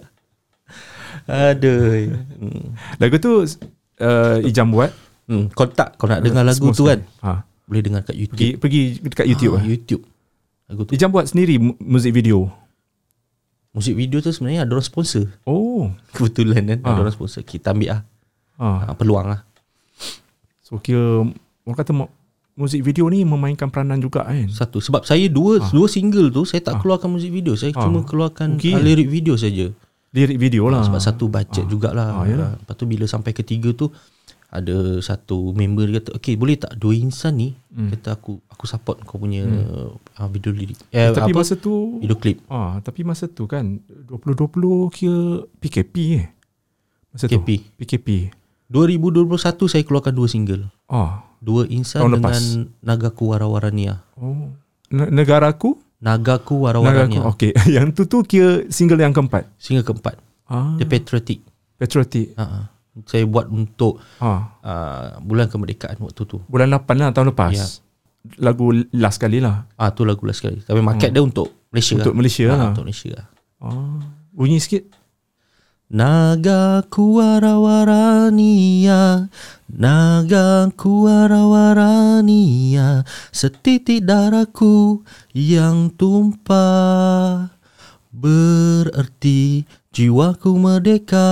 Aduh 1.27 2.07
hmm. 2.39 2.67
Lagu 2.97 3.19
tu 3.19 3.33
uh, 3.37 4.39
Ijam 4.41 4.71
buat. 4.71 4.95
hmm. 5.27 5.51
Kau 5.51 5.67
tak 5.67 5.99
Kau 5.99 6.07
nak 6.07 6.23
dengar 6.23 6.43
lagu 6.43 6.71
tu 6.71 6.87
kan. 6.87 7.03
Ha. 7.21 7.43
Boleh 7.67 7.83
dengar 7.83 8.03
kat 8.03 8.15
YouTube 8.15 8.39
Pergi 8.57 8.57
pergi 8.57 8.83
dekat 9.05 9.27
YouTube 9.27 9.53
ah, 9.53 9.59
lah. 9.59 9.65
YouTube 9.65 10.03
Lagu 10.67 10.81
tu 10.85 10.93
Ijam 10.93 11.11
buat 11.11 11.27
sendiri 11.27 11.59
mu- 11.59 11.79
muzik 11.81 12.11
video. 12.11 12.47
Musik 13.71 13.95
video 13.95 14.19
tu 14.19 14.31
sebenarnya 14.31 14.63
ada 14.63 14.73
orang 14.73 14.83
sponsor 14.85 15.27
Oh. 15.43 15.91
Kebetulan 16.11 16.63
kan 16.65 16.79
Ah. 16.83 16.91
Ada 16.93 17.01
orang 17.05 17.15
sponsor 17.15 17.43
Kita 17.43 17.71
ambil 17.71 17.91
lah 17.93 18.03
Ha. 18.57 18.67
ha, 18.85 18.95
Peluang 18.95 19.27
lah 19.27 19.41
So 20.61 20.79
kira 20.79 21.27
orang 21.61 21.77
kata 21.77 21.91
muzik 22.61 22.85
video 22.85 23.09
ni 23.09 23.25
memainkan 23.25 23.73
peranan 23.73 23.97
juga 23.97 24.29
kan. 24.29 24.45
Satu 24.53 24.85
Sebab 24.85 25.09
saya 25.09 25.25
dua 25.33 25.65
Dua 25.73 25.89
single 25.89 26.29
tu 26.29 26.45
Saya 26.45 26.61
tak 26.61 26.85
keluarkan 26.85 27.17
musik 27.17 27.33
video 27.33 27.57
Saya 27.57 27.73
Ah. 27.73 27.89
cuma 27.89 28.05
keluarkan 28.05 28.61
Okey. 28.61 28.77
okay. 28.77 28.85
lirik 28.85 29.09
video 29.09 29.35
saja 29.41 29.73
Lirik 30.13 30.37
video 30.37 30.69
lah. 30.69 30.85
Sebab 30.85 31.01
satu 31.01 31.33
budget 31.33 31.65
jugalah 31.67 32.21
Ah, 32.21 32.29
yalah. 32.29 32.51
Lepas 32.61 32.75
tu 32.77 32.85
bila 32.85 33.09
sampai 33.09 33.33
ketiga 33.33 33.73
tu 33.73 33.89
ada 34.51 34.99
satu 34.99 35.55
member 35.55 35.87
dia 35.87 36.03
kata 36.03 36.11
okay 36.19 36.35
boleh 36.35 36.59
tak 36.59 36.75
dua 36.75 36.91
insan 36.99 37.39
ni 37.39 37.55
hmm. 37.71 37.95
kata 37.95 38.19
aku 38.19 38.43
aku 38.51 38.67
support 38.67 38.99
kau 39.07 39.23
punya 39.23 39.47
hmm. 39.47 39.95
uh, 40.19 40.27
video 40.27 40.51
lirik 40.51 40.75
eh, 40.91 41.15
tapi 41.15 41.31
apa 41.31 41.39
masa 41.39 41.55
tu 41.55 42.03
video 42.03 42.19
klip 42.19 42.43
ah 42.51 42.83
tapi 42.83 43.07
masa 43.07 43.31
tu 43.31 43.47
kan 43.47 43.79
2020 44.11 44.91
kira 44.91 45.47
PKP 45.63 45.95
eh. 46.19 46.27
Masa 47.15 47.31
PKP. 47.31 47.49
tu 47.63 47.71
PKP. 47.79 48.09
2021 48.71 49.39
saya 49.71 49.83
keluarkan 49.87 50.15
dua 50.19 50.27
single 50.27 50.67
Ah. 50.91 51.30
Dua 51.41 51.65
insan 51.67 52.01
Tahun 52.01 52.13
dengan 52.15 52.31
lepas. 52.31 52.41
Nagaku 52.81 53.25
Warawarania 53.27 54.05
Oh. 54.15 54.53
Ne- 54.89 55.09
Negaraku? 55.09 55.81
Nagaku. 55.99 56.55
Warawarania 56.61 57.25
Okey. 57.27 57.53
yang 57.75 57.91
tu 57.91 58.05
tu 58.05 58.21
kira 58.23 58.69
single 58.69 58.97
yang 58.99 59.11
keempat. 59.11 59.49
single 59.57 59.83
keempat 59.83 60.21
Ah. 60.45 60.77
dia 60.77 60.85
patriotic 60.85 61.41
Patriotic. 61.75 62.35
uh 62.35 62.69
saya 63.03 63.23
buat 63.25 63.47
untuk 63.49 64.03
Ah. 64.19 64.59
uh, 64.61 65.09
bulan 65.21 65.47
kemerdekaan 65.47 65.97
waktu 65.99 66.21
tu 66.23 66.43
Bulan 66.45 66.69
8 66.69 66.85
lah 66.97 67.11
tahun 67.11 67.31
lepas. 67.31 67.55
Ya. 67.55 67.65
Lagu 68.37 68.69
last 68.91 69.17
kali 69.17 69.39
lah. 69.39 69.65
ah 69.75 69.89
tu 69.89 70.03
lagu 70.03 70.21
last 70.23 70.39
sekali 70.39 70.61
tapi 70.61 70.81
market 70.81 71.09
dia 71.09 71.23
untuk 71.23 71.49
Malaysia 71.71 71.97
Untuk 71.97 72.13
lah. 72.13 72.19
Malaysia 72.19 72.45
Ah, 72.45 72.53
lah. 72.53 72.69
untuk 72.69 72.85
Malaysia 72.85 73.11
lah 73.15 73.27
Ah. 73.59 74.01
Bunyi 74.31 74.59
sikit. 74.59 74.85
Naga 75.91 76.87
kuwara-warania 76.87 79.27
Naga 79.67 80.71
kuwara-warania 80.79 83.03
Setitik 83.35 84.07
darahku 84.07 85.03
yang 85.35 85.91
tumpah 85.91 87.51
Bererti 88.11 89.63
jiwaku 89.95 90.59
merdeka. 90.59 91.31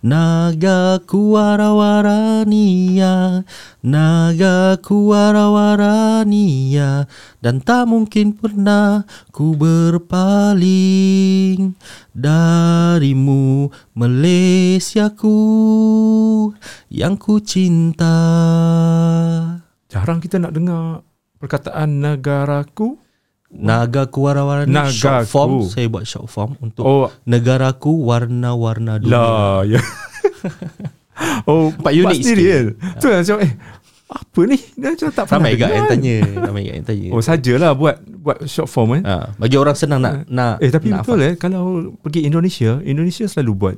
Naga 0.00 0.96
kuwara-warania 1.04 3.44
Naga 3.84 4.80
kuwara-warania 4.80 7.04
Dan 7.44 7.60
tak 7.60 7.84
mungkin 7.84 8.32
pernah 8.32 9.04
ku 9.28 9.52
berpaling 9.52 10.56
Darimu 12.16 13.68
Malaysiaku 13.92 15.36
Yang 16.88 17.14
ku 17.20 17.44
cinta. 17.44 18.16
Jarang 19.92 20.24
kita 20.24 20.40
nak 20.40 20.56
dengar 20.56 21.04
perkataan 21.36 22.00
negaraku. 22.00 23.07
Naga 23.50 24.04
kuwara-warani 24.06 24.68
short 24.88 25.24
Nagaku. 25.24 25.26
form 25.26 25.52
Saya 25.64 25.86
buat 25.86 26.04
short 26.04 26.28
form 26.28 26.52
Untuk 26.58 26.82
Oh. 26.82 27.08
Negaraku 27.24 28.04
warna-warna 28.04 28.96
dunia 28.96 29.08
Lah, 29.10 29.58
ya. 29.64 29.80
oh, 31.48 31.72
Nampak 31.72 31.90
unik 31.90 32.04
buat 32.04 32.14
sendiri 32.16 32.42
sikit. 32.42 32.62
kan? 32.76 32.98
Tu 32.98 33.06
macam 33.08 33.36
eh 33.40 33.52
apa 34.08 34.40
ni? 34.42 34.56
Dia 34.72 34.88
macam 34.90 35.08
tak 35.10 35.24
pernah 35.24 35.36
Ramai 35.38 35.52
gak 35.54 35.68
yang 35.70 35.86
tanya 35.86 36.16
Ramai 36.42 36.60
gak 36.62 36.76
yang 36.76 36.86
tanya 36.86 37.08
Oh, 37.10 37.20
sajalah 37.20 37.72
buat 37.72 37.96
buat 38.06 38.38
short 38.44 38.68
form 38.68 38.88
kan. 38.94 39.02
ha, 39.02 39.14
Bagi 39.34 39.56
orang 39.56 39.74
senang 39.74 40.00
nak 40.00 40.14
nak 40.26 40.60
Eh 40.60 40.68
tapi 40.68 40.88
nak 40.88 41.02
betul 41.02 41.20
eh 41.22 41.34
kalau 41.34 41.64
pergi 41.98 42.24
Indonesia, 42.24 42.80
Indonesia 42.80 43.24
selalu 43.24 43.52
buat 43.54 43.76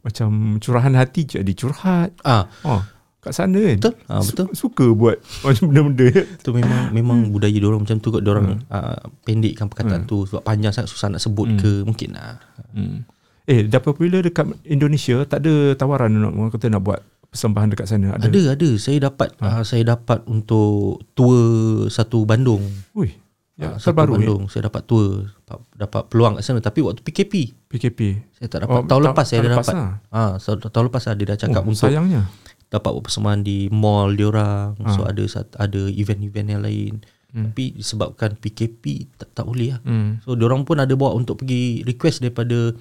macam 0.00 0.30
curahan 0.56 0.94
hati 0.94 1.28
jadi 1.28 1.52
curhat. 1.52 2.16
Ah, 2.22 2.48
Oh, 2.62 2.80
kat 3.20 3.32
sana 3.32 3.56
kan. 3.56 3.76
Betul. 3.78 3.94
Ah, 4.06 4.20
betul. 4.20 4.46
Su- 4.48 4.56
Suka 4.62 4.86
buat 4.90 5.16
macam 5.44 5.64
benda-benda. 5.66 6.06
tu 6.38 6.50
memang 6.50 6.88
memang 6.90 7.18
budaya 7.28 7.52
dia 7.52 7.64
orang 7.64 7.84
macam 7.84 7.96
tu 7.96 8.08
kot 8.08 8.20
dia 8.20 8.30
orang 8.30 8.46
Hmm. 8.56 8.64
ah, 8.68 8.96
pendekkan 9.20 9.66
perkataan 9.66 10.04
tu 10.04 10.24
sebab 10.24 10.40
panjang 10.40 10.70
sangat 10.70 10.88
susah 10.88 11.08
nak 11.08 11.20
sebut 11.20 11.48
ke 11.56 11.82
mungkin 11.82 12.12
lah. 12.12 12.40
Hmm. 12.70 13.04
Eh, 13.44 13.62
dah 13.62 13.78
popular 13.78 14.20
dekat 14.20 14.46
Indonesia, 14.64 15.20
tak 15.22 15.42
ada 15.42 15.74
tawaran 15.74 16.08
nak 16.10 16.32
orang 16.32 16.48
kata 16.48 16.66
nak 16.66 16.80
buat 16.80 17.00
persembahan 17.26 17.68
dekat 17.68 17.86
sana. 17.86 18.14
Ada. 18.14 18.26
Ada 18.26 18.40
ada 18.52 18.68
saya 18.74 18.98
dapat 19.02 19.28
ah, 19.38 19.62
saya 19.62 19.82
dapat 19.86 20.24
untuk 20.24 21.04
tour 21.12 21.38
satu 21.86 22.24
Bandung. 22.24 22.62
Ui. 22.92 23.10
Ya, 23.54 23.66
Ah, 23.66 23.76
satu 23.76 23.92
ni. 24.08 24.16
Bandung 24.16 24.42
saya 24.46 24.66
dapat 24.66 24.82
tour 24.82 25.28
dapat, 25.42 25.60
dapat 25.76 26.02
peluang 26.06 26.32
kat 26.34 26.42
sana 26.42 26.58
tapi 26.58 26.80
waktu 26.80 27.02
PKP 27.02 27.34
PKP. 27.66 28.00
saya 28.32 28.48
tak 28.48 28.64
dapat 28.64 28.72
Oh, 28.74 28.82
tahun 28.82 29.00
ta- 29.02 29.08
lepas 29.10 29.26
saya 29.26 29.36
tahun 29.36 29.44
dah 29.44 29.52
lepas 29.52 29.68
dapat. 29.68 29.76
lah. 29.76 29.92
Ah, 30.10 30.32
so- 30.34 30.56
tahun 30.56 30.84
lepas 30.86 31.02
lah 31.02 31.14
dia 31.14 31.26
dah 31.26 31.38
cakap 31.38 31.60
Oh, 31.60 31.68
untuk 31.68 31.84
sayangnya. 31.84 32.22
Dapat 32.70 32.90
buat 32.94 33.04
persembahan 33.10 33.42
di 33.42 33.66
mall 33.68 34.14
dia 34.14 34.30
orang. 34.30 34.78
Ah. 34.80 34.94
So 34.94 35.02
ada 35.04 35.22
ada 35.58 35.80
event-event 35.90 36.48
yang 36.48 36.62
lain. 36.62 36.94
Tapi 37.30 37.78
disebabkan 37.78 38.34
PKP 38.34 39.06
tak 39.14 39.30
tak 39.34 39.46
boleh 39.46 39.78
lah. 39.78 39.80
Hmm. 39.86 40.18
So 40.26 40.34
orang 40.34 40.66
pun 40.66 40.82
ada 40.82 40.90
bawa 40.98 41.14
untuk 41.14 41.42
pergi 41.42 41.86
request 41.86 42.26
daripada 42.26 42.74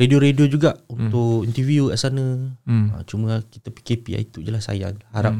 radio-radio 0.00 0.48
juga 0.48 0.80
untuk 0.88 1.44
interview 1.44 1.92
kat 1.92 2.00
sana. 2.00 2.56
Hmm. 2.64 2.88
Ha, 2.88 3.04
cuma 3.04 3.44
kita 3.44 3.68
PKP 3.68 4.16
lah, 4.16 4.22
itu 4.24 4.40
je 4.40 4.48
lah 4.48 4.64
sayang. 4.64 4.96
Harap 5.12 5.36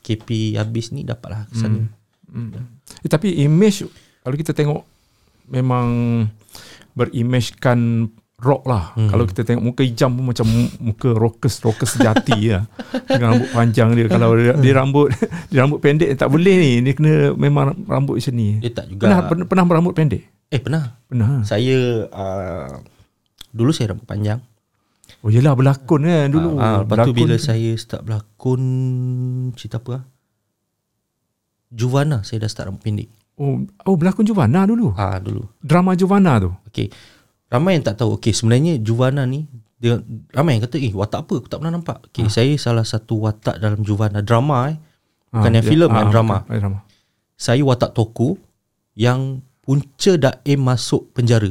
PKP 0.00 0.56
habis 0.56 0.88
ni 0.96 1.04
dapatlah 1.04 1.44
ke 1.52 1.54
sana. 1.60 1.84
Hmm. 2.32 2.56
Eh, 3.04 3.10
tapi 3.12 3.44
image 3.44 3.84
kalau 4.24 4.36
kita 4.40 4.56
tengok 4.56 4.88
memang 5.52 5.88
berimagekan 6.96 8.08
rock 8.40 8.64
lah. 8.64 8.92
Hmm. 8.92 9.06
Kalau 9.06 9.24
kita 9.24 9.40
tengok 9.42 9.62
muka 9.62 9.82
hijam 9.82 10.10
pun 10.10 10.24
macam 10.26 10.44
mu- 10.44 10.74
muka 10.82 11.12
rockers 11.12 11.60
rockers 11.60 11.94
sejati 11.94 12.50
lah. 12.50 12.64
Dengan 13.06 13.36
rambut 13.36 13.50
panjang 13.50 13.88
dia. 13.92 14.06
Kalau 14.06 14.32
dia, 14.32 14.52
dia 14.54 14.72
rambut 14.74 15.12
dia 15.50 15.58
rambut 15.60 15.78
pendek 15.78 16.10
tak 16.14 16.26
boleh 16.26 16.54
ni. 16.54 16.72
Dia 16.80 16.92
kena 16.92 17.12
memang 17.32 17.76
rambut 17.84 18.16
macam 18.16 18.34
ni. 18.34 18.56
Dia 18.58 18.72
tak 18.72 18.88
juga. 18.88 19.04
Pernah 19.06 19.20
pernah, 19.22 19.44
pernah 19.46 19.64
berambut 19.66 19.92
pendek? 19.92 20.22
Eh 20.48 20.58
pernah. 20.58 20.98
Pernah. 21.04 21.44
Saya 21.44 21.76
uh, 22.06 22.80
dulu 23.50 23.70
saya 23.70 23.92
rambut 23.92 24.04
panjang. 24.04 24.40
Oh 25.20 25.28
yelah 25.28 25.52
berlakon 25.52 26.00
kan 26.02 26.26
dulu. 26.26 26.56
Ah, 26.56 26.64
ah, 26.64 26.76
lepas 26.80 26.96
tu 27.02 27.12
Berlakon- 27.12 27.16
bila 27.20 27.36
saya 27.36 27.70
start 27.76 28.02
berlakon 28.02 28.60
cerita 29.52 29.76
apa 29.76 29.90
ah? 29.96 30.02
Juvana 31.68 32.22
saya 32.22 32.42
dah 32.42 32.50
start 32.50 32.66
rambut 32.66 32.82
pendek. 32.82 33.08
Oh, 33.36 33.56
oh 33.84 33.94
berlakon 33.94 34.24
Juvana 34.24 34.64
dulu. 34.64 34.90
Ah 34.92 35.16
dulu. 35.16 35.46
Drama 35.58 35.92
Juvana 35.92 36.36
tu. 36.38 36.50
Okey. 36.66 36.90
Ramai 37.50 37.76
yang 37.76 37.84
tak 37.84 37.98
tahu. 37.98 38.16
Okey, 38.16 38.30
sebenarnya 38.30 38.78
Juvana 38.78 39.26
ni 39.26 39.50
dia 39.80 39.98
ramai 40.30 40.56
yang 40.56 40.62
kata, 40.68 40.76
"Eh, 40.78 40.94
watak 40.94 41.26
apa? 41.26 41.32
Aku 41.42 41.48
tak 41.50 41.58
pernah 41.58 41.74
nampak." 41.74 41.98
Okey, 42.10 42.30
saya 42.30 42.54
salah 42.54 42.86
satu 42.86 43.26
watak 43.26 43.58
dalam 43.58 43.82
Juvana 43.82 44.22
drama 44.22 44.70
eh. 44.70 44.78
Bukan 45.30 45.52
yang 45.58 45.66
filem, 45.66 45.90
yang 45.90 46.10
drama. 46.10 46.42
bukan, 46.46 46.58
drama. 46.58 46.78
Saya 47.34 47.62
watak 47.62 47.94
toko 47.94 48.38
yang 48.94 49.42
punca 49.62 50.12
Daim 50.18 50.60
masuk 50.62 51.10
penjara. 51.14 51.50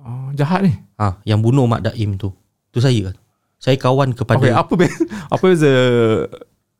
Oh, 0.00 0.28
jahat 0.36 0.64
ni. 0.64 0.72
Ah, 0.96 1.16
yang 1.24 1.40
bunuh 1.40 1.64
Mak 1.64 1.88
Daim 1.92 2.16
tu. 2.16 2.32
Tu 2.72 2.80
saya. 2.80 3.12
Saya 3.60 3.80
kawan 3.80 4.12
kepada 4.12 4.44
Okay, 4.44 4.52
apa 4.52 4.72
beza, 4.76 5.00
apa 5.32 5.44
beza 5.44 5.72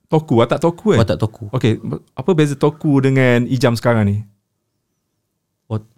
Toku, 0.04 0.36
watak 0.36 0.60
Toku 0.60 0.94
kan? 0.94 0.98
watak 1.00 1.16
toko. 1.16 1.48
Okay, 1.50 1.80
apa 2.14 2.30
beza 2.36 2.54
Toku 2.54 3.00
dengan 3.00 3.48
Ijam 3.48 3.72
sekarang 3.74 4.04
ni? 4.04 4.16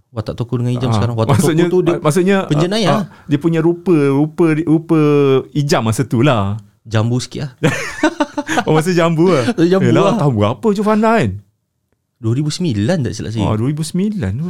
Wat- 0.08 0.22
Watak 0.22 0.34
toko 0.34 0.56
dengan 0.56 0.72
hijau 0.72 0.88
Ah, 0.88 0.94
sekarang. 0.94 1.14
Watak 1.14 1.30
maksudnya, 1.34 1.64
toko 1.64 1.72
tu 1.72 1.78
dia 1.82 1.94
maksudnya 1.98 2.36
penjenayah. 2.46 2.90
ah, 2.90 2.98
ah, 2.98 3.04
dia 3.24 3.36
punya 3.36 3.60
rupa 3.60 3.92
rupa 4.08 4.46
rupa 4.56 4.98
Ijam 5.52 5.82
masa 5.82 6.02
tu 6.02 6.20
lah. 6.20 6.56
jambu 6.82 7.18
sikit 7.18 7.42
lah. 7.42 7.52
Oh 8.62 8.72
masa 8.72 8.90
jambu 8.90 9.26
lah. 9.28 9.50
Jambu 9.72 9.86
Yelah, 9.86 10.02
lah. 10.06 10.14
tahun 10.16 10.32
berapa 10.32 10.66
Jovana 10.72 11.18
kan? 11.18 11.42
2009 12.16 12.78
tak 13.02 13.12
silap 13.12 13.30
saya. 13.30 13.44
Oh 13.44 13.54
2009 13.54 14.16
tu. 14.32 14.46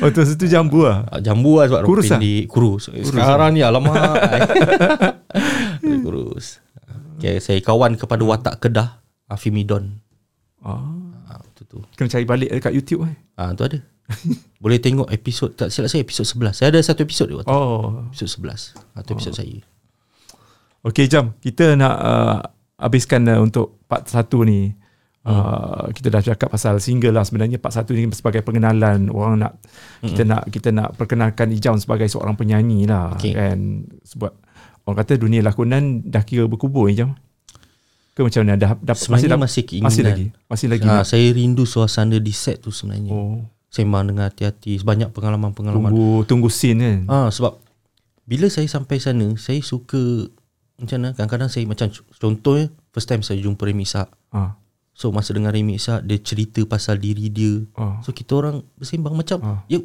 oh 0.00 0.08
tu 0.08 0.18
masa 0.18 0.32
tu 0.34 0.46
jambu 0.46 0.82
lah. 0.82 1.04
Ah, 1.06 1.20
Jambu 1.20 1.58
lah 1.58 1.68
sebab 1.68 1.80
Kurus 1.84 2.06
lah? 2.06 2.18
pendek. 2.18 2.44
Kurus. 2.46 2.82
Sekarang 2.90 3.52
ni 3.52 3.60
alamak. 3.60 3.94
kurus. 6.02 6.58
Okay, 7.16 7.38
saya 7.38 7.60
kawan 7.60 7.94
kepada 7.94 8.22
watak 8.22 8.54
Kedah. 8.58 9.00
Afimidon. 9.26 9.98
Ah, 10.60 10.80
Ah, 10.80 11.05
tu 11.66 11.82
kena 11.92 12.08
cari 12.08 12.24
balik 12.24 12.50
dekat 12.50 12.72
YouTube 12.72 13.04
eh. 13.04 13.14
Ah, 13.34 13.52
tu 13.52 13.62
ada. 13.62 13.78
Boleh 14.62 14.78
tengok 14.78 15.10
episod 15.10 15.50
tak 15.50 15.68
silap 15.68 15.90
saya 15.90 16.00
episod 16.00 16.22
11. 16.22 16.54
Saya 16.54 16.70
ada 16.70 16.78
satu 16.78 17.02
episod 17.02 17.26
dia 17.26 17.36
waktu. 17.36 17.50
Oh. 17.50 18.06
Episod 18.08 18.30
11. 18.38 18.78
Ah, 18.94 19.02
tu 19.02 19.12
episod 19.12 19.34
saya. 19.34 19.58
Okay 20.86 21.10
jam 21.10 21.34
Kita 21.36 21.74
nak 21.74 21.96
uh, 21.98 22.38
Habiskan 22.78 23.26
uh, 23.26 23.42
untuk 23.42 23.82
part 23.84 24.06
1 24.06 24.22
ni 24.46 24.70
Hmm. 25.26 25.34
uh, 25.34 25.84
Kita 25.90 26.06
dah 26.06 26.22
cakap 26.22 26.46
pasal 26.46 26.78
single 26.78 27.10
lah 27.10 27.26
Sebenarnya 27.26 27.58
part 27.58 27.74
1 27.74 27.82
ni 27.90 28.06
Sebagai 28.14 28.46
pengenalan 28.46 29.10
Orang 29.10 29.42
nak 29.42 29.58
Kita 29.98 30.22
nak 30.22 30.46
kita 30.46 30.70
nak 30.70 30.94
perkenalkan 30.94 31.50
Ijam 31.50 31.74
Sebagai 31.82 32.06
seorang 32.06 32.38
penyanyi 32.38 32.86
lah 32.86 33.10
Okay. 33.18 33.34
Kan 33.34 33.90
Sebab 34.06 34.30
Orang 34.86 34.98
kata 35.02 35.18
dunia 35.18 35.42
lakonan 35.42 36.06
Dah 36.06 36.22
kira 36.22 36.46
berkubur 36.46 36.86
Ijam 36.86 37.18
Ke 38.16 38.24
macam 38.24 38.40
mana 38.40 38.56
dah, 38.56 38.72
dah, 38.74 38.96
Sebenarnya 38.96 39.28
dah- 39.28 39.38
masih 39.38 39.62
keinginan. 39.62 39.86
Masih 39.86 40.02
lagi 40.02 40.26
Masih 40.46 40.66
lagi 40.66 40.82
nak- 40.82 41.04
saya 41.04 41.26
rindu 41.30 41.62
suasana 41.62 42.16
di 42.16 42.32
set 42.32 42.58
tu 42.58 42.70
sebenarnya. 42.70 43.12
Oh 43.12 43.44
Sembang 43.68 44.08
dengan 44.08 44.24
hati-hati. 44.24 44.80
Banyak 44.80 45.12
pengalaman-pengalaman. 45.12 45.90
Tunggu 45.90 46.24
Tunggu 46.24 46.48
scene 46.48 46.80
kan 46.80 47.00
Ah 47.06 47.28
sebab 47.28 47.60
bila 48.24 48.48
saya 48.48 48.64
sampai 48.66 48.96
sana, 48.96 49.36
saya 49.36 49.60
suka 49.60 50.32
macam 50.76 50.96
mana 50.98 51.12
kadang-kadang 51.12 51.46
saya 51.46 51.64
macam 51.64 51.86
contohnya 52.10 52.66
first 52.90 53.06
time 53.06 53.20
saya 53.20 53.36
jumpa 53.36 53.60
Remy 53.62 53.84
Ishak. 53.84 54.08
ah. 54.30 54.56
So 54.90 55.12
masa 55.12 55.30
dengar 55.30 55.52
Remy 55.52 55.76
Ishak 55.76 56.02
dia 56.02 56.16
cerita 56.18 56.64
pasal 56.64 56.96
diri 56.96 57.28
dia. 57.28 57.68
Ah. 57.74 58.00
So 58.00 58.10
kita 58.10 58.32
orang 58.34 58.64
bersembang 58.74 59.12
macam 59.12 59.38
Ah. 59.40 59.60
ya 59.66 59.76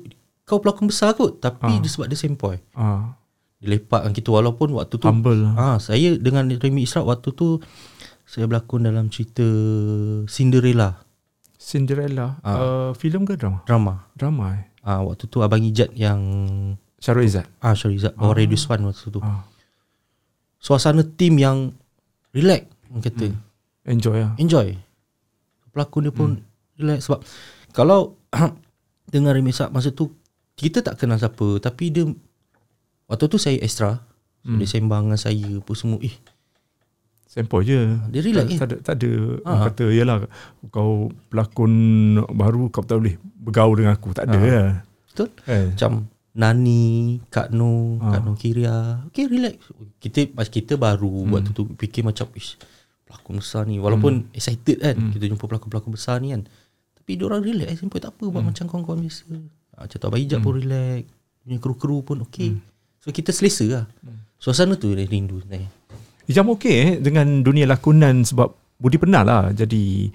kau 0.42 0.58
pelakon 0.58 0.88
besar 0.88 1.12
kot 1.12 1.38
tapi 1.38 1.68
Ah. 1.70 1.78
dia 1.78 1.90
sebab 1.90 2.08
dia 2.08 2.16
sempoi. 2.16 2.64
Ah. 2.72 3.20
Dia 3.58 3.76
lepakkan 3.76 4.10
kita 4.10 4.32
walaupun 4.32 4.72
waktu 4.74 4.96
tu 4.96 5.04
Humble 5.04 5.36
lah 5.44 5.54
ah 5.54 5.78
saya 5.78 6.16
dengan 6.16 6.48
Remy 6.48 6.82
Ishak 6.82 7.04
waktu 7.04 7.30
tu 7.30 7.60
saya 8.32 8.48
berlakon 8.48 8.88
dalam 8.88 9.12
cerita 9.12 9.44
Cinderella 10.26 11.04
Cinderella 11.60 12.40
Ah. 12.42 12.56
uh, 12.56 12.92
Filem 12.96 13.28
ke 13.28 13.36
drama? 13.36 13.60
drama. 13.64 14.08
Drama 14.16 14.46
eh 14.56 14.64
Ah 14.82 15.04
waktu 15.04 15.28
tu 15.28 15.44
Abang 15.44 15.60
Ijat 15.60 15.92
yang 15.94 16.18
Syarul 16.98 17.28
Izzat 17.28 17.46
ah 17.60 17.76
Syarizat 17.76 18.16
bawa 18.16 18.34
Radio 18.34 18.56
Swan 18.56 18.82
waktu 18.82 19.12
tu. 19.12 19.20
ah. 19.20 19.44
Suasana 20.58 21.04
tim 21.04 21.36
yang 21.36 21.76
relax 22.32 22.66
orang 22.88 23.04
kata. 23.04 23.26
Hmm. 23.28 23.42
Enjoy 23.84 24.18
lah 24.18 24.34
enjoy. 24.38 24.74
Pelakon 25.70 26.08
dia 26.08 26.14
pun 26.14 26.30
hmm. 26.38 26.80
relax 26.80 27.00
sebab 27.06 27.20
kalau 27.72 28.16
dengar 29.12 29.36
Remy 29.36 29.52
Sak 29.52 29.70
masa 29.70 29.92
tu 29.92 30.08
kita 30.56 30.80
tak 30.80 30.96
kenal 30.96 31.20
siapa 31.20 31.60
tapi 31.60 31.92
dia 31.92 32.08
waktu 33.06 33.26
tu 33.28 33.36
saya 33.36 33.60
extra 33.60 34.00
so 34.00 34.10
Hmm. 34.42 34.58
dia 34.58 34.66
sembang 34.66 35.06
dengan 35.06 35.22
saya 35.22 35.62
apa 35.62 35.72
semua 35.78 36.02
eh 36.02 36.18
Sempoi 37.32 37.64
je 37.64 37.80
Dia 38.12 38.20
relax 38.20 38.44
tak, 38.44 38.52
je. 38.52 38.58
tak 38.58 38.68
ada 38.68 38.76
Tak 38.84 38.96
ada 38.98 39.12
Ha. 39.40 39.48
Orang 39.48 39.62
kata 39.66 39.86
Yelah 39.88 40.18
Kau 40.68 40.92
pelakon 41.32 41.72
Baru 42.30 42.68
kau 42.68 42.84
tak 42.84 43.00
boleh 43.00 43.16
Bergaul 43.40 43.76
dengan 43.78 43.96
aku 43.96 44.12
Tak 44.12 44.28
ada 44.28 44.36
Ha. 44.36 44.44
lah 44.44 44.72
betul 45.08 45.28
eh. 45.46 45.72
macam 45.72 45.92
Nani, 46.32 46.84
Kak 47.28 47.52
Noh, 47.52 48.00
Ah. 48.00 48.16
Kak 48.16 48.22
Noh 48.22 48.36
Kiria. 48.36 49.04
Okay, 49.08 49.28
relax. 49.28 49.60
Kita 49.98 50.24
pas 50.30 50.48
kita 50.48 50.76
baru 50.76 51.12
Hmm. 51.22 51.32
waktu 51.34 51.52
tu 51.52 51.68
fikir 51.70 52.02
macam 52.02 52.24
ish 52.34 52.56
pelakon 53.04 53.36
besar 53.38 53.64
ni 53.64 53.76
walaupun 53.78 54.32
excited 54.32 54.80
kan 54.80 54.96
Hmm. 54.96 55.12
kita 55.12 55.28
jumpa 55.28 55.44
pelakon-pelakon 55.44 55.92
besar 55.92 56.20
ni 56.20 56.32
kan. 56.32 56.48
Tapi 56.94 57.12
dia 57.14 57.26
orang 57.26 57.44
relax 57.44 57.76
simple 57.78 58.00
tak 58.00 58.16
apa 58.16 58.24
buat 58.26 58.40
Hmm. 58.40 58.48
macam 58.48 58.64
kawan-kawan 58.66 59.00
biasa. 59.02 59.24
Ah, 59.74 59.84
macam 59.84 59.98
tu 59.98 60.06
Abang 60.06 60.22
Ijab 60.22 60.40
pun 60.40 60.54
relax. 60.56 61.04
Punya 61.38 61.58
kru-kru 61.58 61.98
pun 62.02 62.18
okey. 62.24 62.56
So 63.00 63.12
kita 63.12 63.32
selesa 63.32 63.66
lah. 63.68 63.86
Suasana 64.38 64.74
tu 64.74 64.88
dia 64.90 65.04
rindu 65.04 65.36
sebenarnya. 65.38 65.68
Ijam 66.32 66.48
okey 66.52 66.74
eh 66.74 66.92
Dengan 66.98 67.42
dunia 67.42 67.68
lakonan 67.68 68.24
Sebab 68.24 68.48
Budi 68.78 68.96
pernah 68.96 69.22
lah 69.22 69.42
Jadi 69.52 70.08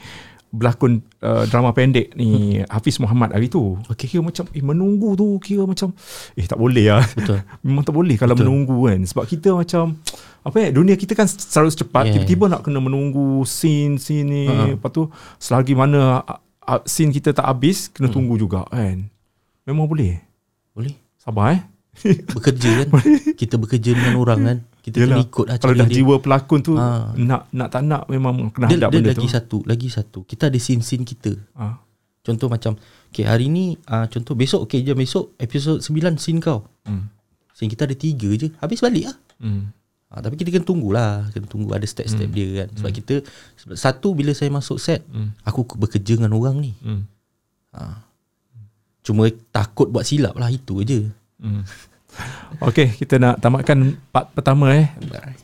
Berlakon 0.46 1.02
uh, 1.20 1.44
drama 1.44 1.70
pendek 1.70 2.14
ni 2.14 2.62
Hafiz 2.64 2.96
Muhammad 2.96 3.30
hari 3.30 3.46
tu 3.46 3.76
Okey. 3.86 4.08
Kira 4.08 4.22
macam 4.22 4.48
Eh 4.50 4.62
menunggu 4.62 5.12
tu 5.12 5.36
Kira 5.36 5.62
macam 5.62 5.92
Eh 6.32 6.42
tak 6.42 6.56
boleh 6.56 6.88
lah 6.88 7.04
Betul. 7.04 7.44
Memang 7.64 7.82
tak 7.82 7.92
boleh 7.92 8.16
Kalau 8.16 8.32
Betul. 8.32 8.46
menunggu 8.46 8.78
kan 8.86 9.00
Sebab 9.02 9.24
kita 9.26 9.52
macam 9.52 10.00
apa 10.46 10.62
ya 10.62 10.70
dunia 10.70 10.94
kita 10.94 11.12
kan 11.12 11.26
selalu 11.26 11.74
cepat 11.74 12.06
Yeah. 12.06 12.22
tiba-tiba 12.22 12.46
nak 12.46 12.62
kena 12.62 12.78
menunggu 12.78 13.42
scene 13.42 13.98
scene 13.98 14.22
ni 14.24 14.42
Ha. 14.46 14.78
lepas 14.78 14.94
tu 14.94 15.10
selagi 15.36 15.74
mana 15.74 16.22
uh, 16.22 16.80
scene 16.86 17.10
kita 17.10 17.34
tak 17.34 17.42
habis 17.42 17.90
kena 17.90 18.06
tunggu 18.06 18.38
juga 18.38 18.62
kan 18.62 19.10
memang 19.66 19.90
boleh 19.90 20.22
Boleh. 20.70 20.94
sabar 21.18 21.50
eh 21.50 21.62
Bekerja 22.30 22.86
kan. 22.86 23.02
kita 23.42 23.58
bekerja 23.58 23.90
dengan 23.90 24.14
orang 24.16 24.38
kan. 24.38 24.58
Kita 24.86 24.96
Yelah, 24.96 25.18
kena 25.18 25.26
ikut 25.26 25.44
lah 25.44 25.56
kalau 25.58 25.74
dah 25.74 25.84
dia. 25.84 25.96
jiwa 25.98 26.14
pelakon 26.16 26.60
tu 26.60 26.72
Ha. 26.72 27.10
nak 27.12 27.50
nak 27.50 27.68
tak 27.68 27.82
nak 27.82 28.06
memang 28.06 28.48
kena 28.48 28.64
Dia, 28.64 28.78
hadap 28.78 28.88
dia 28.88 28.96
benda 28.96 29.10
lagi 29.10 29.18
tu 29.18 29.28
satu, 29.28 29.58
lagi 29.64 29.88
satu. 29.88 30.18
Kita 30.22 30.46
ada 30.46 30.54
scene-scene 30.56 31.02
kita. 31.02 31.34
ha. 31.54 31.82
Contoh 32.22 32.46
macam 32.46 32.74
Okay 33.08 33.22
hari 33.22 33.46
ni 33.46 33.78
uh, 33.84 34.06
Contoh 34.06 34.34
besok 34.34 34.66
Okay 34.66 34.82
jom 34.82 34.94
besok 34.94 35.34
Episod 35.36 35.78
9 35.78 35.90
scene 36.16 36.38
kau 36.38 36.66
hmm. 36.82 37.06
Scene 37.50 37.66
kita 37.68 37.82
ada 37.82 37.94
tiga 37.94 38.26
je 38.32 38.50
Habis 38.56 38.78
balik 38.80 39.06
lah 39.06 39.16
Hmm. 39.36 39.70
uh, 40.08 40.18
Tapi 40.18 40.34
kita 40.34 40.50
kena 40.50 40.62
tunggulah 40.62 41.30
Kena 41.30 41.46
tunggu 41.46 41.70
ada 41.70 41.82
step-step 41.82 42.26
dia 42.28 42.46
kan 42.58 42.68
Sebab 42.72 42.90
kita 42.92 43.14
sebab 43.56 43.74
Satu 43.74 44.10
bila 44.12 44.30
saya 44.32 44.50
masuk 44.50 44.74
set 44.76 45.06
Hmm. 45.06 45.38
Aku 45.42 45.62
bekerja 45.72 46.14
dengan 46.14 46.30
orang 46.32 46.58
ni 46.58 46.74
Hmm. 46.76 47.06
uh, 47.72 47.94
Cuma 49.00 49.22
takut 49.48 49.86
buat 49.86 50.02
silap 50.02 50.34
lah 50.34 50.46
Itu 50.48 50.82
je 50.82 51.06
Hmm. 51.36 51.62
Okay 52.58 52.88
kita 52.88 53.16
nak 53.16 53.38
tamatkan 53.38 54.00
part 54.08 54.32
pertama 54.32 54.72
eh. 54.72 54.88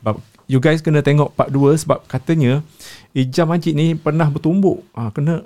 Sebab 0.00 0.16
you 0.46 0.58
guys 0.58 0.80
kena 0.80 1.00
tengok 1.00 1.32
part 1.32 1.48
2 1.48 1.76
sebab 1.78 2.04
katanya 2.04 2.64
Ijam 3.12 3.48
Majid 3.48 3.72
ni 3.72 3.92
pernah 3.92 4.28
bertumbuk. 4.28 4.80
Ha, 4.92 5.12
kena 5.12 5.44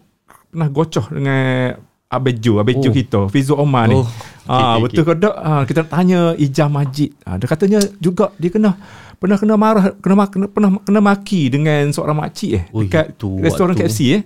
pernah 0.48 0.68
gocoh 0.70 1.06
dengan 1.10 1.74
Abejo 2.06 2.62
Abejo 2.62 2.88
Oh. 2.88 2.94
kita 2.94 3.20
Fizu 3.26 3.58
Omar 3.58 3.90
ni. 3.90 3.98
Oh, 3.98 4.06
ah 4.46 4.78
okay, 4.78 4.82
betul 4.86 5.02
ke 5.04 5.12
tak? 5.18 5.34
Ha, 5.34 5.52
kita 5.66 5.78
nak 5.82 5.90
tanya 5.90 6.20
Ijam 6.38 6.70
Majid. 6.70 7.10
Ha, 7.26 7.34
dia 7.34 7.46
katanya 7.46 7.78
juga 7.98 8.30
dia 8.38 8.48
kena 8.48 8.78
pernah 9.16 9.40
kena 9.40 9.54
marah 9.56 9.96
kena, 9.98 10.28
kena 10.28 10.46
pernah 10.46 10.70
kena 10.78 11.00
maki 11.00 11.48
dengan 11.48 11.88
seorang 11.88 12.14
makcik 12.14 12.50
eh 12.52 12.64
Oh, 12.68 12.84
dekat 12.84 13.16
itu 13.16 13.40
restoran 13.40 13.72
waktu- 13.72 13.88
KFC 13.88 14.00
eh 14.12 14.22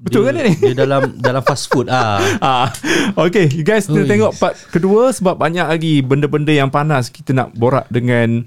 betul 0.00 0.24
dia, 0.24 0.28
kan 0.32 0.34
ni 0.48 0.52
Dia 0.58 0.74
dalam 0.74 1.02
dalam 1.20 1.42
fast 1.44 1.68
food 1.68 1.86
ah. 1.92 2.18
Ah, 2.40 2.66
okay, 3.16 3.46
you 3.52 3.62
guys 3.62 3.84
Ui. 3.86 4.08
tengok 4.08 4.32
part 4.40 4.56
kedua 4.72 5.12
sebab 5.12 5.36
banyak 5.36 5.66
lagi 5.68 6.00
benda-benda 6.00 6.50
yang 6.50 6.72
panas 6.72 7.12
kita 7.12 7.36
nak 7.36 7.52
borak 7.52 7.84
dengan 7.92 8.42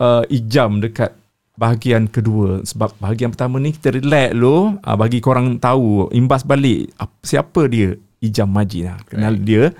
uh, 0.00 0.24
Ijam 0.32 0.80
dekat 0.80 1.12
bahagian 1.54 2.10
kedua 2.10 2.66
sebab 2.66 2.98
bahagian 2.98 3.30
pertama 3.30 3.62
ni 3.62 3.70
kita 3.70 3.94
relax 3.94 4.34
dulu 4.34 4.74
uh, 4.82 4.96
bagi 4.98 5.22
korang 5.22 5.60
tahu 5.62 6.10
imbas 6.10 6.42
balik 6.42 6.90
ap- 6.98 7.22
siapa 7.22 7.70
dia 7.70 7.94
Ijam 8.18 8.50
Majid 8.50 8.88
lah. 8.90 8.98
kenal 9.06 9.36
dia 9.38 9.70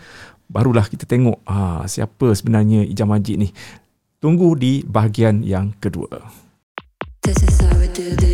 barulah 0.46 0.86
kita 0.86 1.08
tengok 1.08 1.40
ah 1.48 1.82
siapa 1.88 2.30
sebenarnya 2.36 2.84
Ijam 2.86 3.10
Majid 3.10 3.42
ni 3.42 3.48
tunggu 4.22 4.54
di 4.54 4.84
bahagian 4.86 5.42
yang 5.42 5.74
kedua 5.80 6.44
This 7.24 7.40
is 7.40 7.56
how 7.64 7.72
we 7.80 7.88
do 7.88 8.12
this. 8.20 8.33